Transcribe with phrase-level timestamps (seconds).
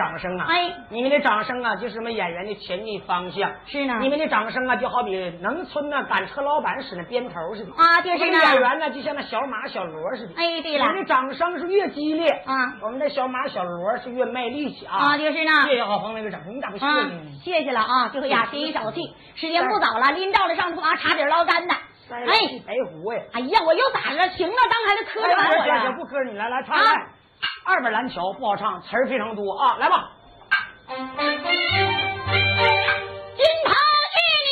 [0.00, 0.46] 掌声啊！
[0.48, 3.52] 哎，你们的掌声啊，就是我们演员的前进方向。
[3.66, 3.98] 是呢。
[4.00, 8.38] 你们的掌声啊，就好比农村那赶车老板使那鞭头似的啊，就是呢。
[8.38, 10.32] 演员呢，就像那小马小罗似的。
[10.36, 10.86] 哎，对了。
[10.86, 14.96] 你们的掌声是越激烈啊，我们的小马小罗是越卖力气啊。
[14.96, 15.50] 啊，就是呢。
[15.66, 17.10] 谢谢好朋友的掌声，你咋不谢呢？
[17.44, 19.02] 谢谢了啊，这回呀，歇一口气。
[19.34, 21.74] 时间不早了，拎到了上厨房茶底捞干的。
[22.10, 22.24] 哎，
[22.66, 23.20] 白胡呀！
[23.34, 24.30] 哎呀，我又咋了？
[24.30, 25.92] 行了，刚才的磕着完我了。
[25.92, 27.06] 不磕你来来唱来。
[27.64, 30.10] 二本蓝桥不好唱，词儿非常多啊，来吧。
[30.88, 30.98] 金
[33.64, 33.72] 袍
[34.16, 34.18] 玉
[34.48, 34.50] 女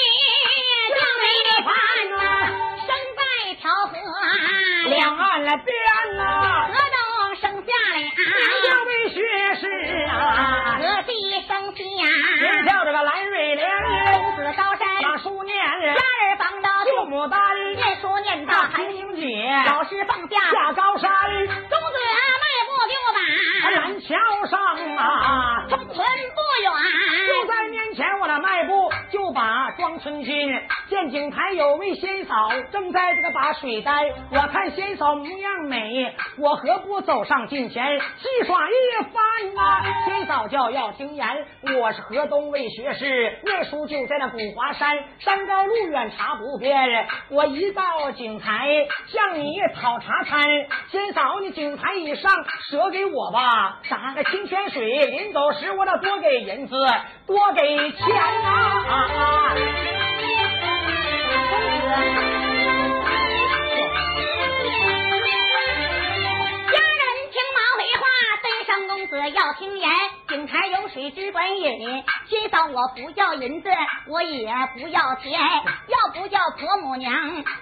[0.94, 1.72] 将美的伴
[2.10, 2.20] 呐，
[2.86, 3.20] 生在
[3.54, 3.92] 条河
[4.88, 5.66] 两岸来边
[6.16, 7.96] 呐，河东生下来
[8.62, 9.16] 两位学
[9.56, 9.64] 士
[10.10, 11.12] 啊，河西
[11.46, 11.80] 生下，
[12.40, 13.68] 名叫这个蓝瑞莲，
[14.12, 17.38] 公子高山把书念，家儿放到舅牡丹，
[17.74, 19.26] 念书念到韩英姐，
[19.66, 21.10] 老师放假下高山，
[21.46, 21.98] 公子
[23.68, 24.58] 把蓝桥上
[24.96, 26.06] 啊，中村。
[26.38, 26.72] 不远，
[27.28, 33.94] 就在面前，我的迈步就把庄春君见井台有位仙嫂正在这个把水担，
[34.30, 38.72] 我看仙嫂模样美，我何不走上近前戏耍一
[39.04, 39.82] 番呐？
[40.06, 41.46] 仙嫂叫要听言，
[41.78, 48.66] 我是河东魏学士，念书就在那古华山，山高路远查不遍，我一到井台
[49.08, 50.42] 向你讨茶餐。
[50.90, 52.32] 仙嫂，你井台以上
[52.70, 53.40] 舍给我吧，
[53.82, 54.14] 啥？
[54.16, 56.38] 那清泉水临走时我得多给。
[56.38, 56.76] 银子
[57.26, 59.54] 多给钱啊！
[66.70, 68.02] 家人听马回话，
[68.40, 69.90] 尊上公子要听言。
[70.28, 73.68] 井台有水只管饮，先嫂我不要银子，
[74.06, 77.12] 我也不要钱，要不叫婆母娘，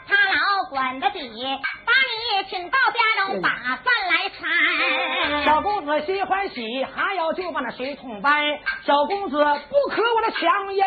[0.07, 1.33] 她老管得紧，
[2.57, 5.45] 请到家中把饭来传。
[5.45, 8.43] 小公子心欢喜，还要就把那水桶搬。
[8.83, 10.83] 小公子不渴我的强饮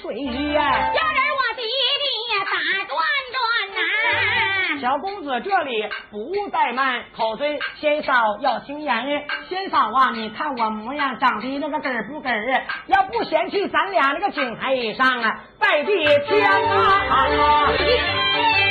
[0.00, 0.14] 水
[0.54, 0.92] 呀！
[0.94, 2.06] 家人我弟弟
[2.38, 2.52] 打
[2.86, 2.96] 转
[3.36, 3.38] 转
[3.76, 4.80] 呐！
[4.80, 6.18] 小公子这里不
[6.50, 9.26] 怠慢，口尊先嫂要听言。
[9.50, 11.18] 先嫂啊，你看我模样。
[11.18, 17.06] 长得那个根儿不根儿，要不嫌弃咱俩那个井台上啊，拜地天啊！
[17.76, 18.69] 家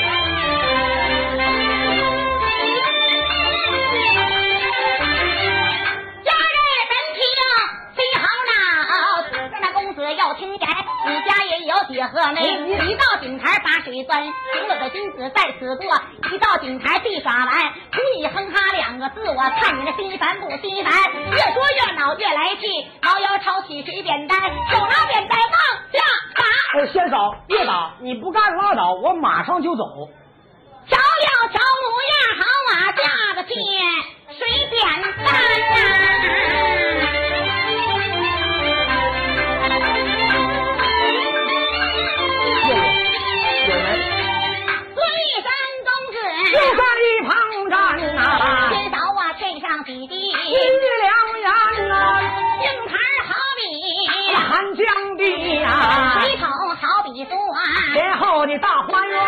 [10.19, 10.59] 要听言，
[11.07, 14.34] 你家也有姐和妹，一到井台把水端，行
[14.68, 15.96] 我的君子在此过，
[16.30, 17.74] 一到井台必耍完。
[18.18, 20.91] 你哼哈两个字，我看你那心烦不心烦？
[21.31, 22.85] 越说越恼，越来气。
[23.02, 24.38] 猫腰抄起水扁担，
[24.69, 25.53] 手拿扁担往
[25.94, 26.00] 下
[26.36, 26.44] 打。
[26.80, 27.94] 哎，先嫂，别打！
[28.01, 29.86] 你不干拉倒，我马上就走。
[30.90, 32.44] 瞧了瞧模样，好
[32.74, 33.03] 马，架
[33.36, 33.56] 子天
[34.38, 35.24] 水扁担
[37.03, 37.09] 呐。
[47.00, 48.20] 一旁站呐，
[48.70, 52.22] 先嫂啊，天上几滴一两眼呐，
[52.64, 55.22] 硬盘好比寒江地
[55.62, 57.36] 呀，水桶好比钻，
[57.94, 59.20] 前后的大花园，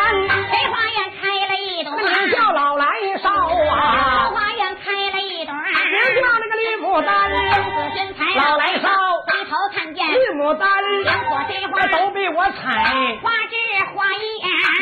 [0.51, 2.85] 这花园开了一朵，名叫老来
[3.21, 8.89] 少啊，后花园开了一朵，名叫那个绿牡丹，公子身材老来少，
[9.27, 10.67] 回头看见绿牡丹，
[11.03, 13.55] 两朵鲜花都被我采，花枝
[13.95, 14.21] 花叶。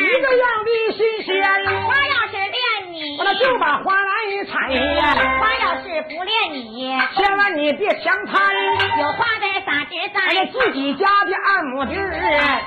[0.00, 1.30] 一个样的新鲜，
[1.86, 2.79] 花要是恋你，
[3.18, 8.36] 我那就把花来采呀，花要是不恋你，千万你别强贪，
[8.98, 12.10] 有花的撒植在自己家的二亩地儿，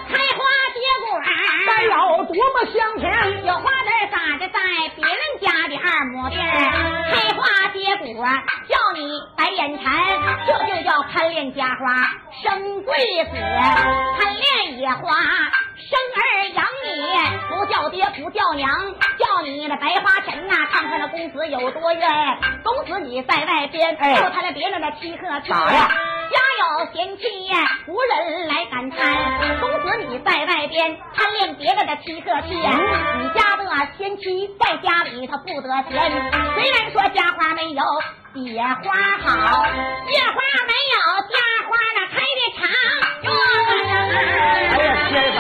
[0.10, 0.44] 开花
[0.74, 1.22] 结果
[1.68, 4.60] 该有多么香甜，有花的撒着在
[4.96, 6.42] 别人家的二亩地儿，
[7.12, 8.26] 开花结果
[8.68, 9.94] 叫你白眼馋，
[10.48, 11.94] 这就叫贪恋家花
[12.42, 12.96] 生贵
[13.26, 13.38] 子，
[14.20, 15.14] 贪恋野花
[15.84, 16.20] 生儿
[16.54, 16.90] 养你，
[17.50, 18.70] 不叫爹不叫娘，
[19.18, 22.10] 叫你那白花钱呐，看看那公子有多冤，
[22.64, 25.90] 公子你在外边就贪了别人的妻客去，啥呀？
[26.32, 27.24] 家有贤妻，
[27.88, 29.60] 无人来敢贪。
[29.60, 33.64] 公子你在外边贪恋别人的妻客去，你家的
[33.98, 35.92] 贤妻在家里头不得闲。
[36.56, 37.84] 虽然说家花没有
[38.36, 38.68] 野花
[39.22, 39.66] 好，
[40.10, 40.36] 野花
[40.66, 40.98] 没有
[41.30, 41.38] 家
[41.68, 42.62] 花那开的长。
[44.74, 45.38] 哎呀，天嫂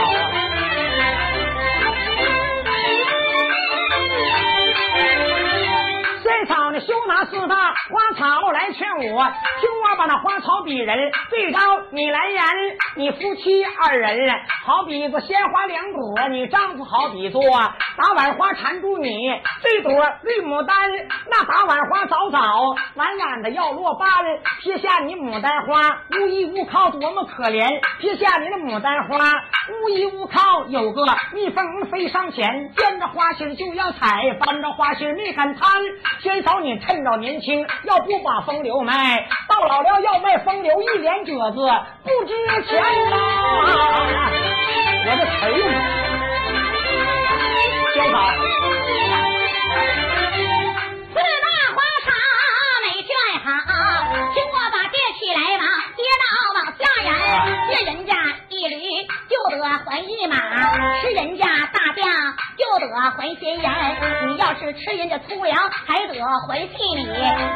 [6.23, 6.33] 啊！
[6.33, 11.59] 现场的休拿四大花草来劝我，听我把那花草比人，最高
[11.91, 12.43] 你来言，
[12.95, 14.31] 你夫妻二人
[14.65, 17.41] 好比个鲜花两朵，你丈夫好比作
[17.97, 19.11] 打碗花缠住你
[19.61, 19.91] 这朵
[20.23, 20.75] 绿牡丹，
[21.29, 22.39] 那打碗花早早
[22.95, 24.09] 晚晚的要落瓣，
[24.61, 29.17] 撇下你牡丹花无依无靠多么可怜，撇下你的牡丹花
[29.83, 35.81] 无依无靠，有个蜜蜂飞上前，见着花心就要采，翻着花心没敢攀。
[36.21, 41.57] 先嫂你趁着年轻，要不把风流卖，到老了要卖风流，一脸褶子
[42.03, 42.33] 不值
[42.65, 43.17] 钱呐！
[45.05, 45.75] 我这词用的，
[47.93, 48.15] 先嫂。
[51.09, 52.07] 四大花茶
[52.83, 53.09] 美劝
[53.43, 53.47] 好，
[54.33, 55.61] 听我把爹起来往
[55.97, 56.23] 街道
[56.55, 57.09] 往下人，
[57.69, 58.11] 借人家
[58.63, 58.77] 一驴
[59.27, 60.37] 就得还一马，
[61.01, 62.05] 吃人家大将
[62.55, 64.27] 就得还闲言。
[64.29, 66.13] 你要是吃人家粗粮，还得
[66.47, 67.03] 还细米；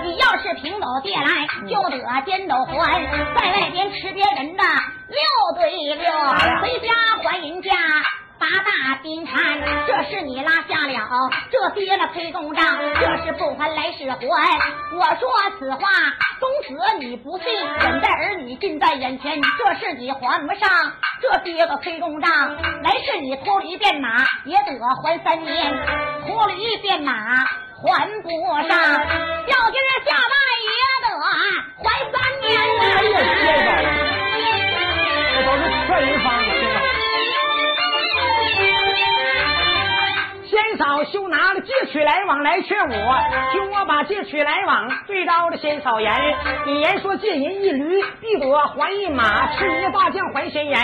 [0.04, 3.06] 你要是平斗借来，就得颠斗还。
[3.36, 4.64] 在外边吃别人的
[5.08, 5.18] 六
[5.56, 5.96] 对六，
[6.62, 6.94] 回家
[7.24, 7.72] 还人家。
[8.40, 9.34] 八大兵缠，
[9.88, 10.94] 这是你拉下了
[11.52, 14.18] 这爹的催公账，这是不还来是还。
[14.94, 15.80] 我说此话，
[16.40, 20.70] 公子你不信，眼在儿女近在眼前，这是你还不上
[21.22, 22.56] 这爹的催公账。
[22.84, 25.74] 来世你脱驴变马，也得还三年；
[26.28, 28.30] 脱驴变马还不
[28.68, 30.70] 上，要今儿下拜也
[31.02, 31.08] 得
[31.84, 32.46] 还三年
[32.80, 33.70] 哎呀，先嫂，
[35.34, 36.26] 这都是劝人方
[40.58, 40.68] 的。
[40.68, 43.18] 先嫂休拿了借取来往来劝我，
[43.54, 46.14] 听我把借取来往对照着先嫂言。
[46.66, 49.24] 你言说借银一驴，必得还一马；
[49.58, 50.78] 吃人家大将还闲言，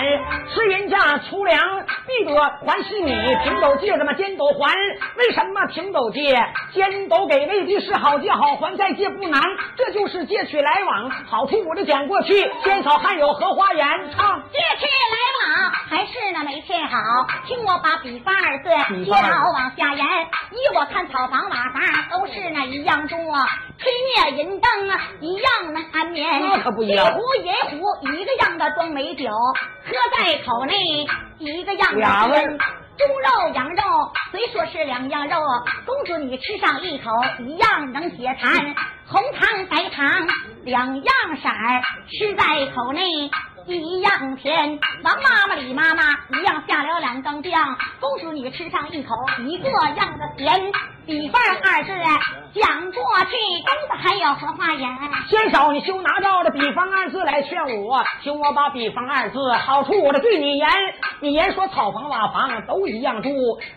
[0.48, 1.60] 吃人家粗粮，
[2.06, 2.34] 必得
[2.66, 3.12] 还细米。
[3.42, 4.74] 平斗借怎么尖斗还？
[5.18, 6.34] 为什么平斗借？
[6.72, 9.40] 尖斗给未必是好借好还，再借不难。
[9.76, 12.32] 这就是借取来往好处，我就讲过去。
[12.64, 13.86] 仙草还有荷花言？
[14.16, 15.18] 唱借取来
[15.58, 18.70] 往还是那没欠好，听我把比方二字
[19.04, 20.04] 接着往下言。
[20.04, 23.16] 依我看，草房瓦房都是那一样多，
[23.78, 23.90] 吹
[24.28, 24.70] 灭银灯
[25.20, 26.42] 一样能安眠。
[26.42, 29.30] 那可不一样一壶银壶一个样的装美酒，
[29.86, 30.74] 喝在口内
[31.38, 32.58] 一个样的俩味儿甜。
[32.96, 33.82] 猪肉、羊肉
[34.30, 35.36] 虽说是两样肉，
[35.86, 37.10] 公主你吃上一口
[37.40, 38.74] 一样能解馋。
[39.06, 40.28] 红糖、白糖
[40.64, 43.30] 两样色儿，吃在口内
[43.66, 44.78] 一样甜。
[45.02, 46.02] 王妈妈、李妈妈
[46.38, 49.14] 一样下了两缸酱，公子你吃上一口
[49.46, 50.72] 一个样的甜。
[51.06, 51.90] 比方二字
[52.54, 54.88] 讲过去，公子还有何话言？
[55.28, 60.68] 先嫂，你休拿照着比方二字来劝我，听我把比方二字好处我的对你言。
[61.20, 63.28] 你言说草房瓦房都一样住，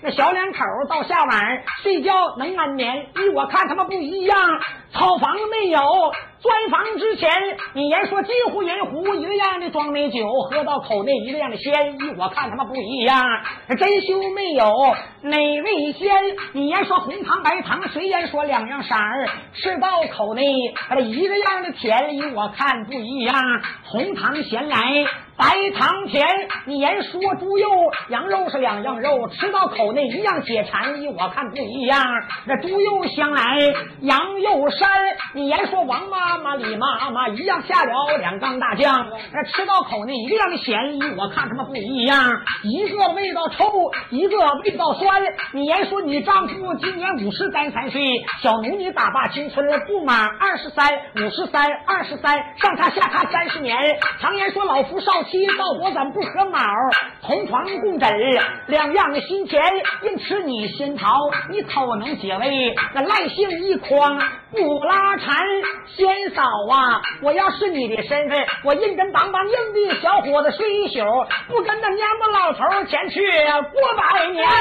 [0.02, 0.60] 那小两口
[0.90, 3.08] 到下晚睡觉能安眠。
[3.18, 4.38] 依我看他们不一样，
[4.94, 5.82] 草房没有。
[6.40, 7.30] 钻房之前，
[7.74, 11.98] 你言说金壶银壶一个样的装美酒，喝到口内一个样的鲜。
[11.98, 13.24] 依我看他妈不一样，
[13.78, 14.72] 真修没有
[15.24, 16.14] 哪味鲜。
[16.54, 20.44] 你言说红糖白糖，谁言说两样色儿，吃到口内
[21.04, 22.16] 一个样的甜。
[22.16, 23.36] 依我看不一样，
[23.86, 24.78] 红糖咸来。
[25.38, 26.26] 白糖甜，
[26.66, 27.70] 你言说猪肉、
[28.10, 31.00] 羊肉是两样肉，吃到口内一样解馋。
[31.00, 32.04] 依我看不一样，
[32.48, 33.60] 那猪肉香来，
[34.02, 34.88] 羊肉膻。
[35.34, 40.98] 你言说王妈妈、李妈妈一样下了两缸大酱，那吃到口内一样咸。
[40.98, 45.22] 依我看他妈不一样，一个味道臭，一个味道酸。
[45.54, 48.02] 你言说你丈夫今年五十三三岁，
[48.42, 50.88] 小奴你打罢青春不满二十三、
[51.18, 53.78] 五十三、二十三，上他下他三十年。
[54.20, 56.60] 常言说老夫少妻，到火怎不合卯？
[57.22, 58.10] 同床共枕，
[58.68, 59.62] 两样的心钱，
[60.04, 61.08] 硬吃你仙桃，
[61.50, 64.20] 你口能解胃，那赖性一筐
[64.52, 65.36] 不拉馋。
[65.96, 66.42] 仙嫂
[66.72, 71.00] 啊，我要是你的身份，我硬跟邦邦硬的小伙子睡一宿，
[71.48, 73.22] 不跟那娘们老头前去
[73.74, 74.48] 过百年。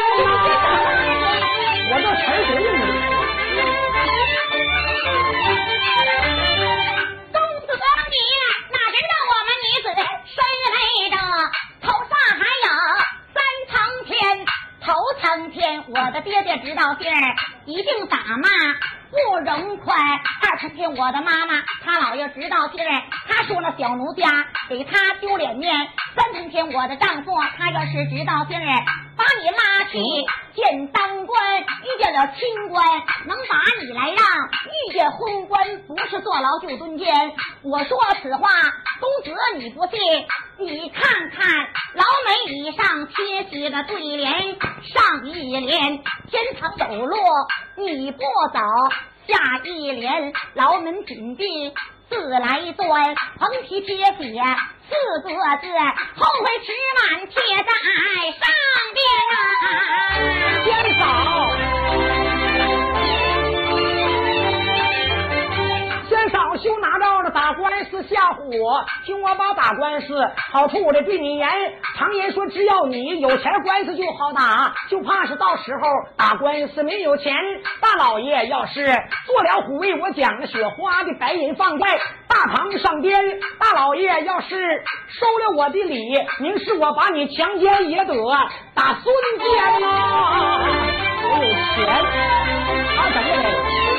[1.88, 3.15] 我这词儿多硬
[10.36, 11.16] 身为的
[11.80, 12.68] 头上还有
[13.32, 13.40] 三
[13.70, 13.74] 层
[14.04, 14.44] 天，
[14.84, 17.36] 头层天，我的爹爹知道信儿，
[17.66, 18.48] 一定打骂
[19.10, 19.98] 不容宽。
[19.98, 25.88] 二层天，我的妈妈他姥爷知道信儿，他说了小奴家给他丢脸面。
[26.14, 28.84] 三层天，我的丈夫他要是知道信儿，
[29.16, 29.98] 把你拉去
[30.54, 32.86] 见当官，遇见了清官，
[33.26, 34.16] 能把你来让；
[34.88, 37.12] 遇见昏官，不是坐牢就蹲监。
[37.62, 38.48] 我说此话，
[39.00, 39.98] 公子你不信，
[40.58, 41.48] 你看看
[41.94, 47.16] 牢门以上贴起的对联，上一联天堂走路
[47.76, 48.18] 你不
[48.52, 48.60] 走。
[49.26, 51.74] 下一联，牢门紧闭
[52.08, 55.66] 自来钻，横批贴写四个字，
[56.14, 57.34] 后悔迟晚贴
[57.64, 57.70] 在
[58.38, 58.46] 上
[58.94, 58.98] 边
[59.32, 59.34] 啊，
[60.64, 60.66] 先
[62.20, 62.25] 走。
[67.76, 70.14] 官司吓唬我，听我把打官司
[70.50, 71.46] 好处我得对你严。
[71.98, 75.82] 常言说，只要你有钱，官司就好打，就怕是到时候
[76.16, 77.34] 打官司没有钱。
[77.82, 78.86] 大老爷要是
[79.26, 81.86] 做了虎为我讲雪花的白银放在
[82.26, 83.14] 大堂上边，
[83.60, 84.56] 大老爷要是
[85.08, 86.00] 收了我的礼，
[86.40, 88.14] 明是我把你强奸也得
[88.74, 90.60] 打孙坚呐！
[91.28, 91.86] 我有钱，
[92.96, 93.95] 他怎么的？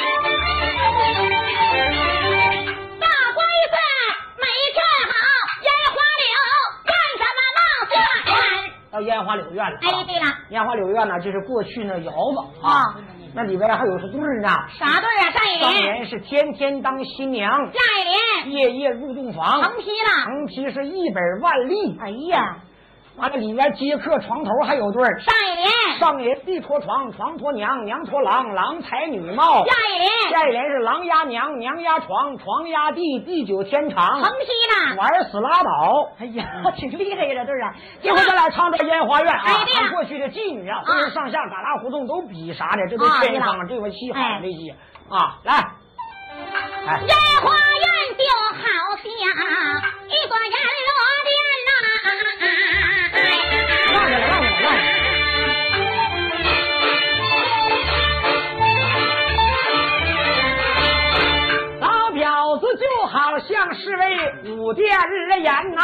[9.01, 12.95] 烟花柳院了，哎，对了，烟花柳院呢，就是过去那窑子啊，
[13.33, 15.31] 那里边还有是对呢，啥对啊？
[15.31, 18.03] 张当年是天天当新娘，夏爱
[18.45, 22.57] 莲夜夜入洞房，成批了，成批是一本万利，哎呀。
[23.17, 29.65] 完了，里面接客床头还有对儿上一联，上联地拖床，床拖娘，娘拖郎，郎才女貌。
[29.65, 34.21] 下一联，下一联是郎压娘，娘压床，床压地，地久天长。
[34.21, 34.95] 横批呢？
[34.97, 36.11] 玩死拉倒。
[36.19, 36.45] 哎呀，
[36.75, 37.73] 挺厉害呀，这对儿啊！
[38.03, 44.75] 一会儿咱俩唱这烟花院啊，唱过去的妓女啊，或者上下旮旯胡同都比啥的，这都天方，这回戏好这些
[45.09, 48.61] 啊，来，烟花院就好
[48.95, 49.09] 像
[50.05, 50.53] 一朵阎
[50.85, 51.33] 罗殿
[51.65, 52.86] 呐。
[61.79, 64.97] 老表子就好像是位武殿
[65.43, 65.81] 人呐。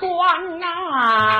[0.00, 1.33] 光啊。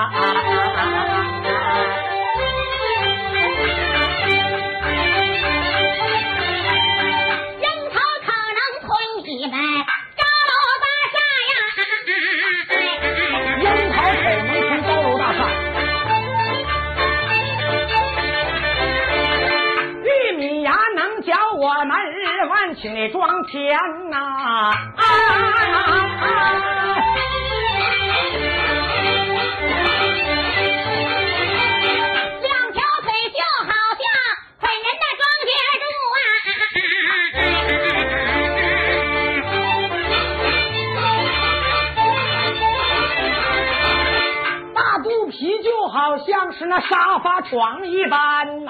[47.54, 48.63] 黄一般。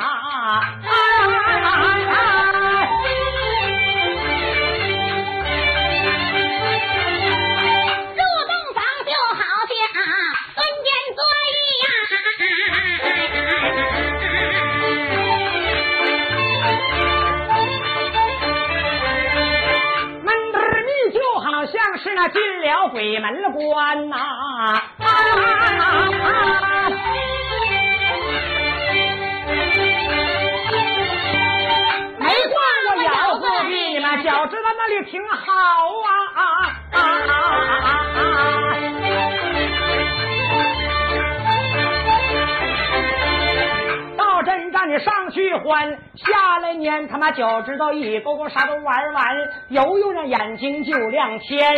[47.15, 49.37] 他妈脚趾头一勾勾，啥都玩完，
[49.69, 51.73] 揉揉那眼睛就亮天，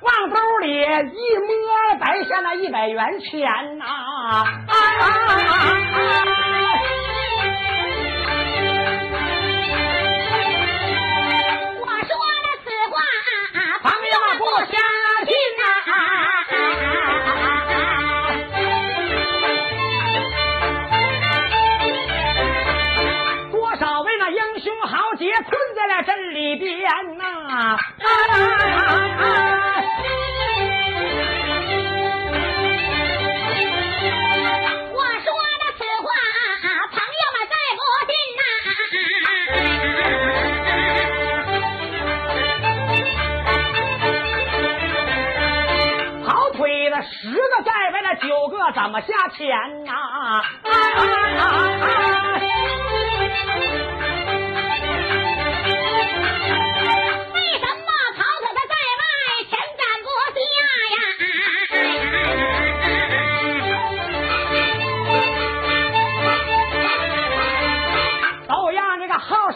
[0.00, 4.44] 往兜里一摸，白下那一百元钱呐！
[34.92, 35.28] 我说
[35.60, 36.08] 的此话
[36.92, 38.44] 朋友们再不信呐
[46.24, 49.92] 好腿的十个在外的九个怎么下钱呐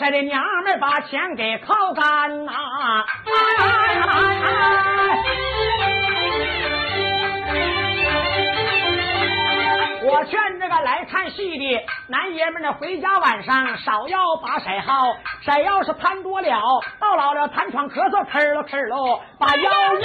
[0.00, 2.52] 啊啊的娘们把钱给靠干呐！
[10.02, 16.49] 我劝这个来看戏的男爷们呢，回家晚上少要把色好，谁要是贪多了，
[16.99, 20.00] 到老了痰喘咳嗽，咳了咳喽，把腰弯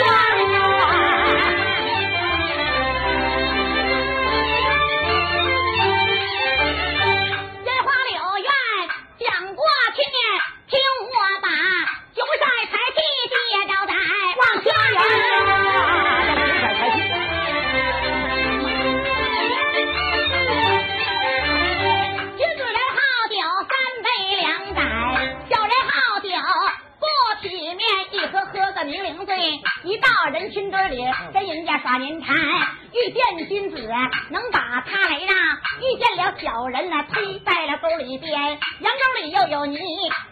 [34.30, 35.36] 能把他来让，
[35.82, 39.78] 遇见了小人呢推在了沟里边，羊沟里又有泥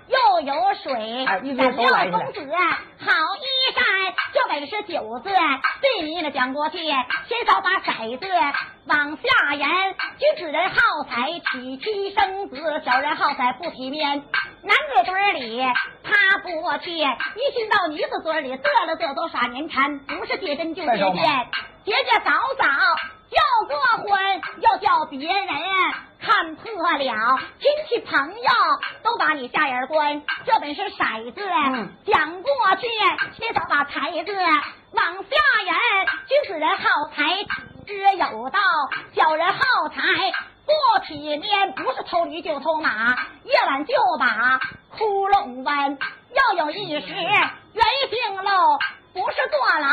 [0.08, 0.54] 又有
[0.84, 2.40] 水，怎料公子
[3.00, 3.84] 好衣衫，
[4.34, 8.26] 这本是九字，对你呢讲过去，先少把骰子
[8.88, 9.70] 往下言，
[10.18, 14.24] 君子人好财，娶妻生子，小人好财不体面。
[14.66, 15.62] 男子堆里
[16.04, 16.50] 他不
[16.84, 21.14] 去，一心到女子堆里得了得都耍年缠，不是借针就接剑，
[21.84, 22.66] 姐姐早早
[23.34, 25.48] 要过婚，要叫别人
[26.20, 28.52] 看破了，亲戚朋友
[29.04, 30.22] 都把你下眼关。
[30.46, 31.42] 这本是骰子
[32.06, 32.88] 讲过去，
[33.38, 34.34] 先早把财子
[34.92, 35.30] 往下
[35.66, 35.76] 言。
[36.28, 36.84] 君子人好
[37.16, 37.24] 财，
[37.88, 38.60] 知有道；
[39.16, 40.00] 小人好财。
[40.66, 40.72] 不
[41.06, 44.62] 体面，不是偷驴就偷马，夜晚就把
[44.98, 45.98] 窟窿弯。
[46.34, 48.80] 要有一时人性喽，
[49.14, 49.90] 不是坐牢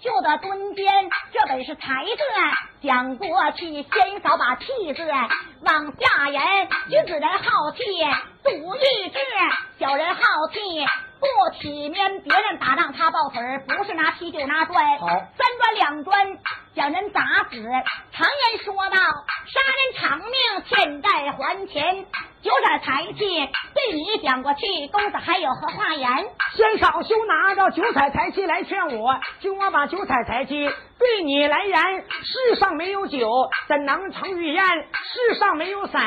[0.00, 1.10] 就得蹲监。
[1.32, 5.06] 这本是财字，讲过去先少把气字
[5.60, 6.68] 往下言。
[6.88, 7.84] 君子人好气，
[8.42, 9.18] 赌意志；
[9.78, 10.60] 小人好气，
[11.20, 11.26] 不
[11.58, 12.22] 体面。
[12.22, 14.98] 别人打仗他抱腿不是拿劈就拿砖。
[14.98, 16.38] 三砖两砖。
[16.74, 17.20] 将人砸
[17.52, 17.62] 死，
[18.10, 22.04] 常言说道：杀人偿命，欠债还钱。
[22.44, 23.24] 九彩财气
[23.74, 26.06] 对你讲过去，公子还有何话言？
[26.54, 31.80] 先少休拿着九彩财气来劝我，听我把九彩财气对你来言。
[32.22, 34.62] 世上没有酒，怎能成玉燕？
[34.62, 36.02] 世上没有伞，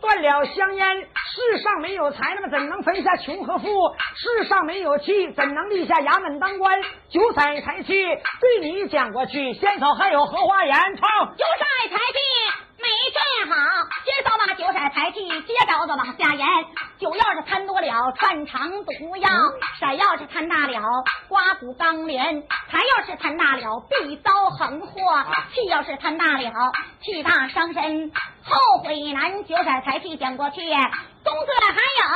[0.00, 0.86] 断了香烟。
[1.34, 3.66] 世上没有财，那么怎能分下穷和富？
[4.14, 6.80] 世上没有气，怎能立下衙门当官？
[7.08, 7.92] 九彩财气
[8.40, 10.74] 对你讲过去，先少还有何话言？
[10.76, 12.62] 唱九彩财气。
[12.82, 13.54] 没阵好，
[14.04, 16.46] 先扫把酒色财气，接着子往下延。
[16.98, 19.28] 酒要是贪多了，串肠毒药；
[19.78, 20.80] 色要是贪大了，
[21.28, 25.00] 刮骨钢连；财要是贪大了，必遭横祸；
[25.54, 28.10] 气要是贪大了，气大伤身，
[28.44, 29.44] 后悔难。
[29.44, 32.08] 酒色财气讲过去，公子还有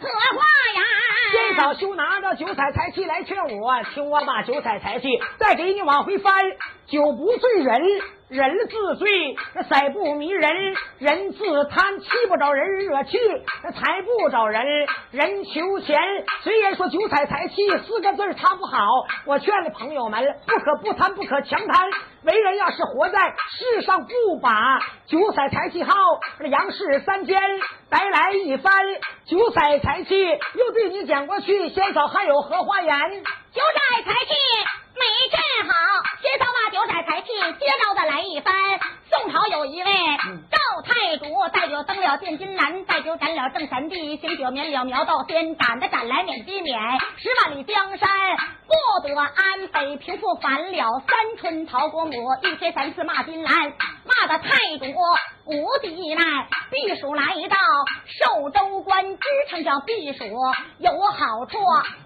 [0.00, 0.82] 何话呀？
[1.30, 6.34] 先少休拿着九彩财气来劝我，请我把九彩财气再给你往回翻。
[6.86, 7.82] 酒不醉人，
[8.28, 9.06] 人自醉；
[9.54, 10.50] 那色不迷人，
[10.98, 12.00] 人自贪。
[12.00, 13.16] 气不着人惹气，
[13.62, 14.66] 那财不着人，
[15.12, 15.96] 人求钱。
[16.42, 18.78] 虽然说九彩财气四个字他不好，
[19.26, 21.90] 我劝的朋友们不可不贪，不可强贪。
[22.24, 25.94] 为人要是活在世上，不把九彩财气好，
[26.40, 27.40] 那杨氏三千
[27.90, 28.72] 白来一番。
[29.26, 30.14] 九载财气
[30.54, 33.22] 又对你讲过去，先生还有何话言？
[33.52, 34.34] 九彩财气
[34.94, 35.74] 没阵好，
[36.22, 38.54] 先生把酒彩财气接招的来一番。
[39.10, 39.92] 宋朝有一位
[40.50, 46.80] 赵太祖，带酒登了殿金兰，带酒斩了正三弟，行酒免了苗道仙，斩的斩来免即免，
[47.16, 48.08] 十万里江山
[48.66, 49.68] 不得安。
[49.72, 53.52] 北平复反了三春曹国母，一天三次骂金兰，
[54.04, 54.86] 骂的太祖
[55.46, 56.46] 无敌难。
[56.70, 57.56] 避暑来到
[58.06, 60.24] 寿州关，支撑着避暑
[60.78, 61.58] 有好处，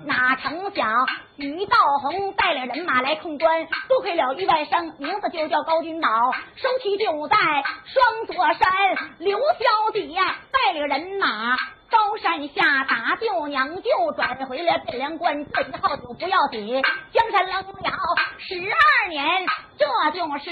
[0.07, 6.09] 哪成想于道宏带领人马来控官，多亏了玉外甥，名字就叫高君宝，
[6.57, 7.37] 收旗就在
[7.85, 8.71] 双左山，
[9.19, 10.09] 刘小姐
[10.51, 11.57] 带领人马。
[11.95, 15.47] 高山下打救娘舅，转回了汴梁关。
[15.47, 17.91] 这一号酒不要紧，江山冷了
[18.39, 19.47] 十二年。
[19.79, 20.51] 这就是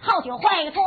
[0.00, 0.80] 好酒坏处，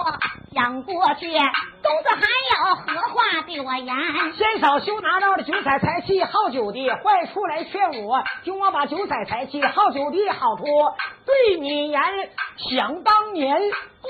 [0.55, 3.95] 讲过去，公子还有何话对我言？
[4.33, 10.63] 先少休拿到了酒彩财气好酒的坏处来劝我，听我把酒彩财气好酒的好处
[11.27, 12.01] 对你言。
[12.57, 13.55] 想当年。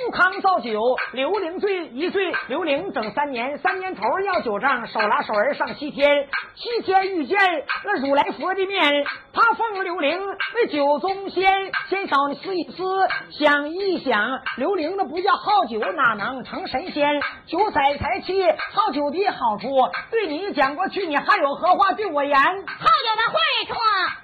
[0.01, 7.37] 杜康造酒，刘伶醉一醉，刘伶整三年，三年头要酒账，手拉手儿上西天，西天遇见
[7.83, 10.19] 那如来佛的面，他奉刘伶
[10.55, 12.83] 为酒中仙，先少你思一思，
[13.29, 17.21] 想一想，刘伶那不叫好酒，哪能成神仙？
[17.45, 18.41] 酒色财气，
[18.73, 19.69] 好酒的好处，
[20.09, 22.35] 对你讲过去，你还有何话对我言？
[22.35, 23.37] 好酒的坏
[23.67, 23.75] 处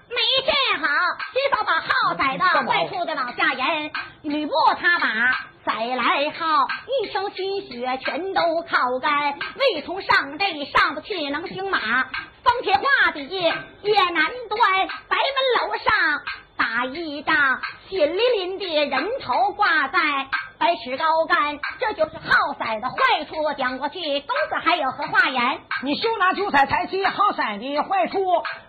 [0.10, 0.88] 没见好，
[1.34, 3.92] 先少把好歹的坏处的往下言，
[4.24, 5.08] 吕布他把。
[5.68, 9.38] 再来好，一生心血全都靠干，
[9.74, 12.06] 未从上阵上不去能行马，
[12.42, 14.14] 方铁画笔也难
[14.48, 16.22] 断，白门楼上
[16.56, 20.00] 打一仗，血淋淋的人头挂在。
[20.60, 23.36] 百尺高杆，这就是好色的坏处。
[23.56, 25.60] 讲过去，公子还有何话言？
[25.84, 28.18] 你休拿九彩财气好色的坏处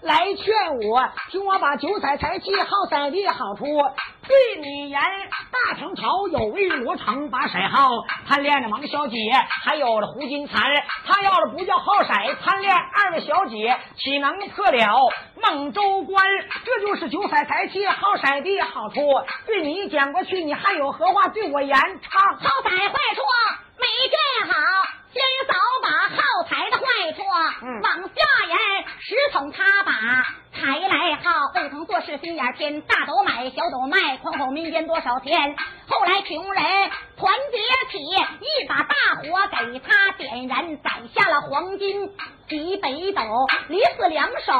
[0.02, 0.54] 来劝
[0.87, 5.00] 我，听我把九彩财气好色的好处对你言。
[5.00, 7.88] 大唐朝有位罗成把色好，
[8.28, 9.16] 贪恋着王小姐，
[9.64, 10.62] 还有了胡金蝉。
[11.07, 12.12] 他要是不叫好色，
[12.44, 16.22] 贪恋二位小姐，岂能破了孟州关？
[16.66, 19.00] 这就是九彩财气好色的好处。
[19.46, 21.78] 对你讲过去，你还有何话对我言？
[21.78, 23.22] 好财坏处
[23.78, 24.18] 没见
[24.52, 24.54] 好，
[25.12, 26.18] 先早把耗
[26.48, 27.22] 财的坏处
[27.82, 28.58] 往下言。
[29.00, 29.92] 十从他把
[30.52, 35.56] 财来耗，未曾做事心眼偏，大斗买小斗卖，狂吼民间多少天？
[35.88, 36.62] 后来穷人
[37.16, 37.58] 团结
[37.90, 42.10] 起，一把大火给他点燃，攒下了黄金。
[42.48, 43.20] 及北斗，
[43.68, 44.54] 离死两手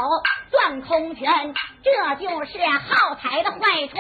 [0.51, 3.97] 攥空拳，这就是耗财的坏处。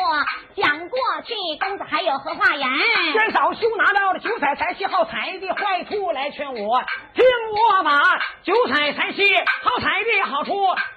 [0.56, 2.68] 讲过去，公子还有何话言？
[3.12, 6.82] 先少休拿到了九彩财气耗财的坏处来劝我，
[7.14, 8.00] 听我把
[8.42, 9.22] 九彩财气
[9.62, 10.52] 耗财的好处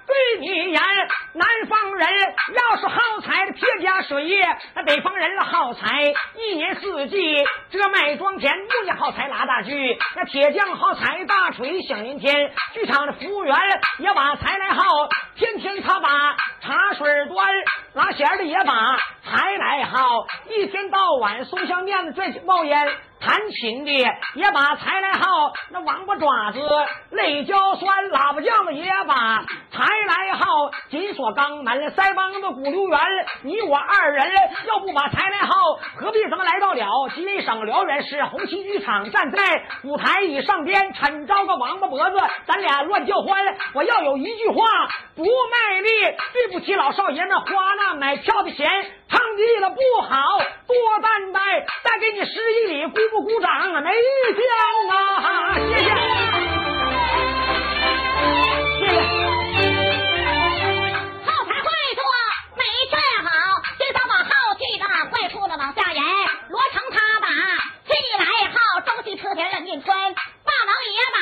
[0.06, 0.82] 对你言。
[1.34, 12.52] 南方人要是耗财的撇家水业，那北方人了耗财一年四季这麦庄田，木匠耗财拉大锯，那铁匠耗财大锤响连天。
[12.74, 13.56] 剧场的服务员
[13.98, 14.82] 也把财来耗，
[15.42, 17.46] 天天他把茶水端，
[17.94, 22.88] 拿弦的也把财来好，一天到晚松香面子拽冒烟。
[23.24, 23.92] 弹琴的
[24.34, 26.58] 也把财来耗，那王八爪子
[27.10, 30.72] 泪浇酸，喇叭酱子也把财来耗。
[30.90, 32.98] 紧锁肛门，腮帮子骨溜圆，
[33.42, 34.32] 你我二人
[34.66, 35.52] 要不把财来耗，
[35.96, 39.38] 何必怎么来到了吉林省辽源市红旗剧场，站在
[39.84, 43.56] 舞台椅上边，抻着个王八脖子，咱俩乱叫欢。
[43.74, 44.64] 我要有一句话
[45.14, 45.88] 不卖力，
[46.32, 48.68] 对不起老少爷们花那买票的钱，
[49.08, 50.16] 唱腻了不好，
[50.66, 51.40] 多担待，
[51.84, 52.82] 再给你十一里。
[53.12, 54.40] 不鼓掌，没见
[54.90, 55.52] 啊！
[55.54, 55.84] 谢谢，
[58.80, 58.88] 谢谢。
[61.20, 62.00] 好财坏处
[62.56, 63.28] 没劝好，
[63.76, 66.02] 今早我好气的坏处的往下言。
[66.48, 67.28] 罗成他把
[67.84, 69.92] 气来好，东西车田任面穿；
[70.92, 71.18] 也把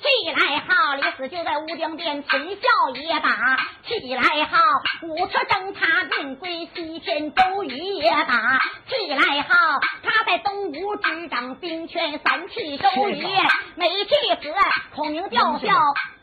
[0.00, 4.58] 气来好，李死就在乌江边；秦孝也把气来好，
[5.02, 9.80] 五车征他命归西天；周瑜也把气来好。
[10.26, 13.26] 在东吴执掌兵权，三气周瑜，
[13.74, 14.54] 没气死，
[14.94, 15.68] 孔明吊孝。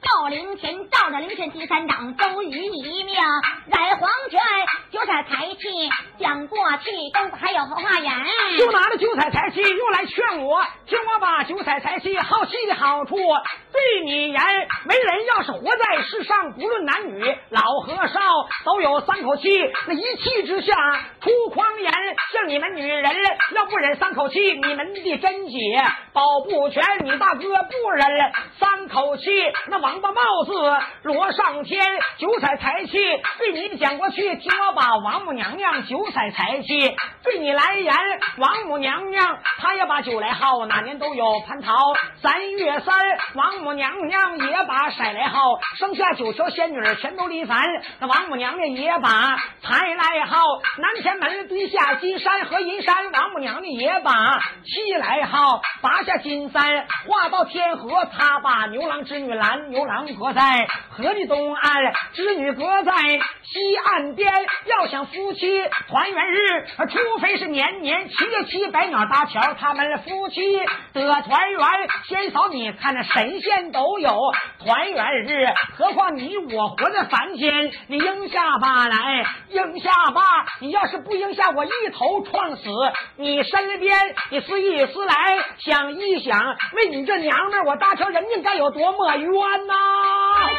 [0.07, 4.39] 赵灵前，赵着灵前第三长，周瑜一命染黄泉，
[4.89, 8.13] 九彩财气讲过去，都还有何话言？
[8.57, 14.41] 就拿着九彩财气又来劝我，听我把九彩财气好气的好处对你言。
[14.85, 18.19] 为人要是活在世上，不论男女老和少，
[18.63, 19.49] 都有三口气，
[19.87, 20.73] 那一气之下
[21.19, 21.91] 出狂言。
[22.31, 23.11] 像你们女人
[23.55, 25.57] 要不忍三口气，你们的贞洁
[26.13, 26.81] 保不全。
[27.03, 29.25] 你大哥不忍三口气，
[29.67, 30.53] 那王八帽子
[31.03, 31.83] 罗上天，
[32.17, 32.97] 九彩财气
[33.39, 37.93] 对你讲过去，听我把王母娘娘九彩财气对你来言。
[38.37, 41.73] 王母娘娘她也把酒来耗，哪年都有蟠桃。
[42.21, 42.95] 三月三，
[43.33, 47.59] 王母娘娘也把色来耗，生下九条仙女全都离凡。
[47.99, 49.09] 那王母娘娘也把
[49.63, 50.39] 财来耗，
[50.77, 53.11] 南天门堆下金山和银山。
[53.11, 54.13] 王母娘娘也把
[54.63, 59.86] 气来耗，拔下金山化到天河，她把牛郎织女拦牛。
[59.87, 62.91] 郎国在河的东岸，织女搁在
[63.43, 64.31] 西岸边
[64.65, 70.41] 要想夫妻团圆日，除非是年年七月七百鸟搭桥，他们夫妻
[70.93, 71.61] 得团圆。
[72.07, 74.19] 先嫂，你看那神仙都有
[74.59, 75.47] 团圆日，
[75.77, 77.71] 何况你我活在凡间？
[77.87, 80.21] 你应下吧来，应下吧！
[80.59, 82.69] 你要是不应下，我一头撞死
[83.15, 83.97] 你身边。
[84.31, 85.13] 你思一思来，
[85.59, 89.76] 想一想，为你这娘们，我搭桥人命该有多么冤呐！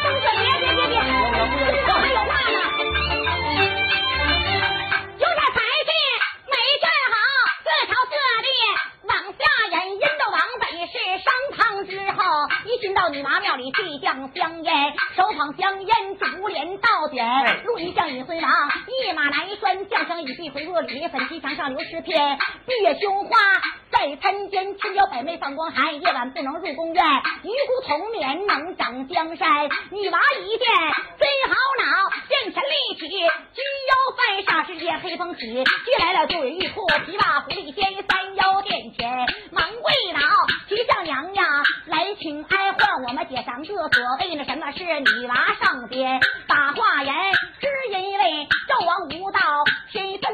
[0.01, 0.93] 别别别别，
[1.71, 2.57] 知道还有话呢。
[5.17, 5.89] 有点才气
[6.47, 7.15] 没劝好，
[7.65, 8.47] 各朝各地
[9.03, 9.39] 往下
[9.71, 11.27] 演，引到往北是商
[11.57, 12.19] 汤之后，
[12.65, 18.51] 一进到女娲庙里祭将香烟，手捧香烟竹帘倒点，陆一将尹孙王
[18.87, 23.37] 一马难拴，将相一臂回若里，粉旗墙上留诗篇，闭月羞花。
[23.99, 27.03] 在参间，千娇百媚放光寒，夜晚不能入宫院。
[27.43, 29.69] 鱼骨同眠能长江山。
[29.91, 30.67] 女娃一见
[31.19, 35.41] 真好恼，见前立起，居腰翻煞世界黑风起。
[35.51, 40.21] 接来了就有一铺琵琶狐狸仙，三腰殿前忙跪倒，
[40.69, 41.45] 齐相娘娘
[41.87, 43.65] 来请哀，唤我们姐三个。
[43.65, 47.13] 所谓那什么是女娃上边把话言，
[47.59, 47.67] 只
[47.99, 49.39] 因为纣王无道，
[49.91, 50.28] 身份满，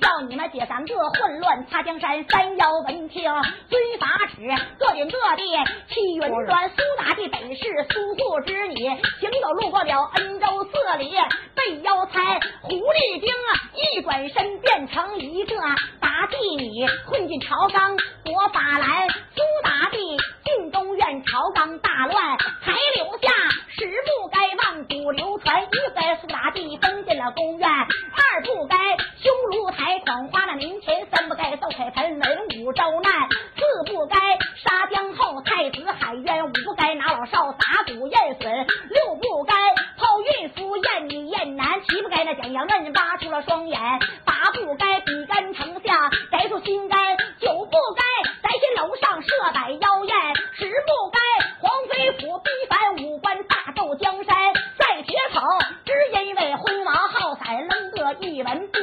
[0.00, 3.08] 叫你们姐三个混乱擦江山，三腰闻。
[3.10, 4.36] 听遵法旨，
[4.78, 5.42] 各领各地
[5.88, 6.70] 气云端。
[6.70, 11.12] 苏妲己本是苏护之女，行走路过了恩州寺里，
[11.56, 15.56] 被妖猜狐狸精啊，一转身变成一个
[16.00, 19.08] 大妓女，混进朝纲夺法来。
[19.34, 23.28] 苏妲己进东院，朝纲大乱，才留下
[23.68, 25.64] 十不该万古流传。
[25.64, 28.76] 一该苏妲己封进了宫院，二不该
[29.16, 32.90] 匈奴台闯花那民前，三不该斗彩盆文武招。
[33.00, 34.16] 难四不该
[34.62, 39.54] 杀江后太子喊冤，五不该拿老少打鼓验损，六不该
[39.96, 43.80] 抛孕妇验女验男，七不该那蒋杨问挖出了双眼，
[44.24, 48.02] 八不该比干城下摘出心肝，九不该
[48.42, 50.14] 在新楼上设摆妖宴，
[50.54, 51.20] 十不该
[51.60, 52.50] 黄飞虎逼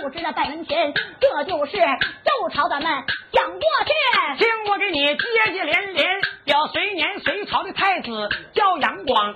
[0.07, 2.89] 不值的在门前，这就是周朝咱们
[3.33, 4.37] 讲过去。
[4.37, 9.33] 听我给你接接连连，表随年隋朝的太子叫杨广，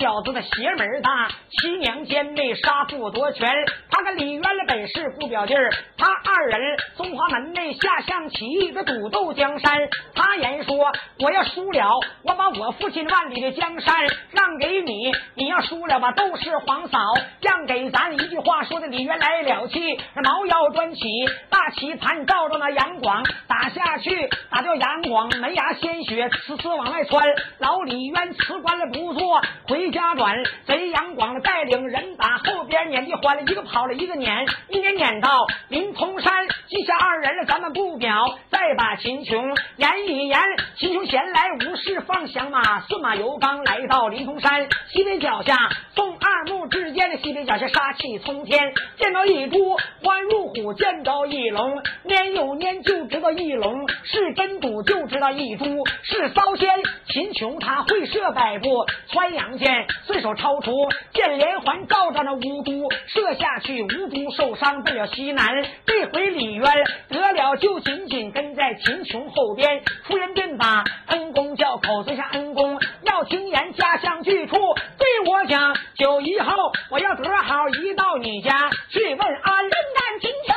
[0.00, 3.46] 小子的邪门大，七娘奸内杀父夺权。
[3.90, 9.90] 他跟李渊的本事不表弟儿，他二人中华门内下象棋的赌斗江山。
[10.14, 13.94] 他言说我要输了，我把我父亲万里的江山
[14.30, 16.98] 让给你；你要输了吧，都是皇嫂
[17.42, 18.10] 让给咱。
[18.14, 21.02] 一句话说的李渊来了气，毛腰端起
[21.50, 24.30] 大棋盘，照着那杨广打下去。
[24.50, 27.22] 打掉杨广门牙鲜血呲呲往外窜，
[27.58, 30.42] 老李渊辞官了不做，回家转。
[30.66, 38.38] 贼杨广带领人打后边撵地欢了，一个跑了一个撵，一撵撵到临潼山，记下二人了，咱们不表。
[38.50, 40.40] 再把秦琼言一言，
[40.76, 45.56] 秦琼闲来无事放响马，顺马游刚来到临潼山西北脚下，
[45.94, 54.30] 送二目之间的西北脚下杀气冲天，见到一猪欢入虎，见到一龙蔫又蔫，就知道一龙是。
[54.40, 55.64] 真赌就知道一株
[56.02, 56.68] 是骚仙，
[57.08, 65.46] 秦琼他会射百步穿杨箭，顺手抄出见连环，照着那无辜射下去，无辜受伤奔了西南。
[65.86, 66.64] 这回李渊
[67.08, 69.82] 得了，就紧紧跟在秦琼后边。
[70.04, 74.56] 夫人便把恩公叫口尊下恩公，要听言家乡巨处
[74.98, 75.76] 对我讲。
[75.94, 76.54] 九一后
[76.90, 79.70] 我要得好一到你家去问安。
[79.70, 80.54] 真干秦琼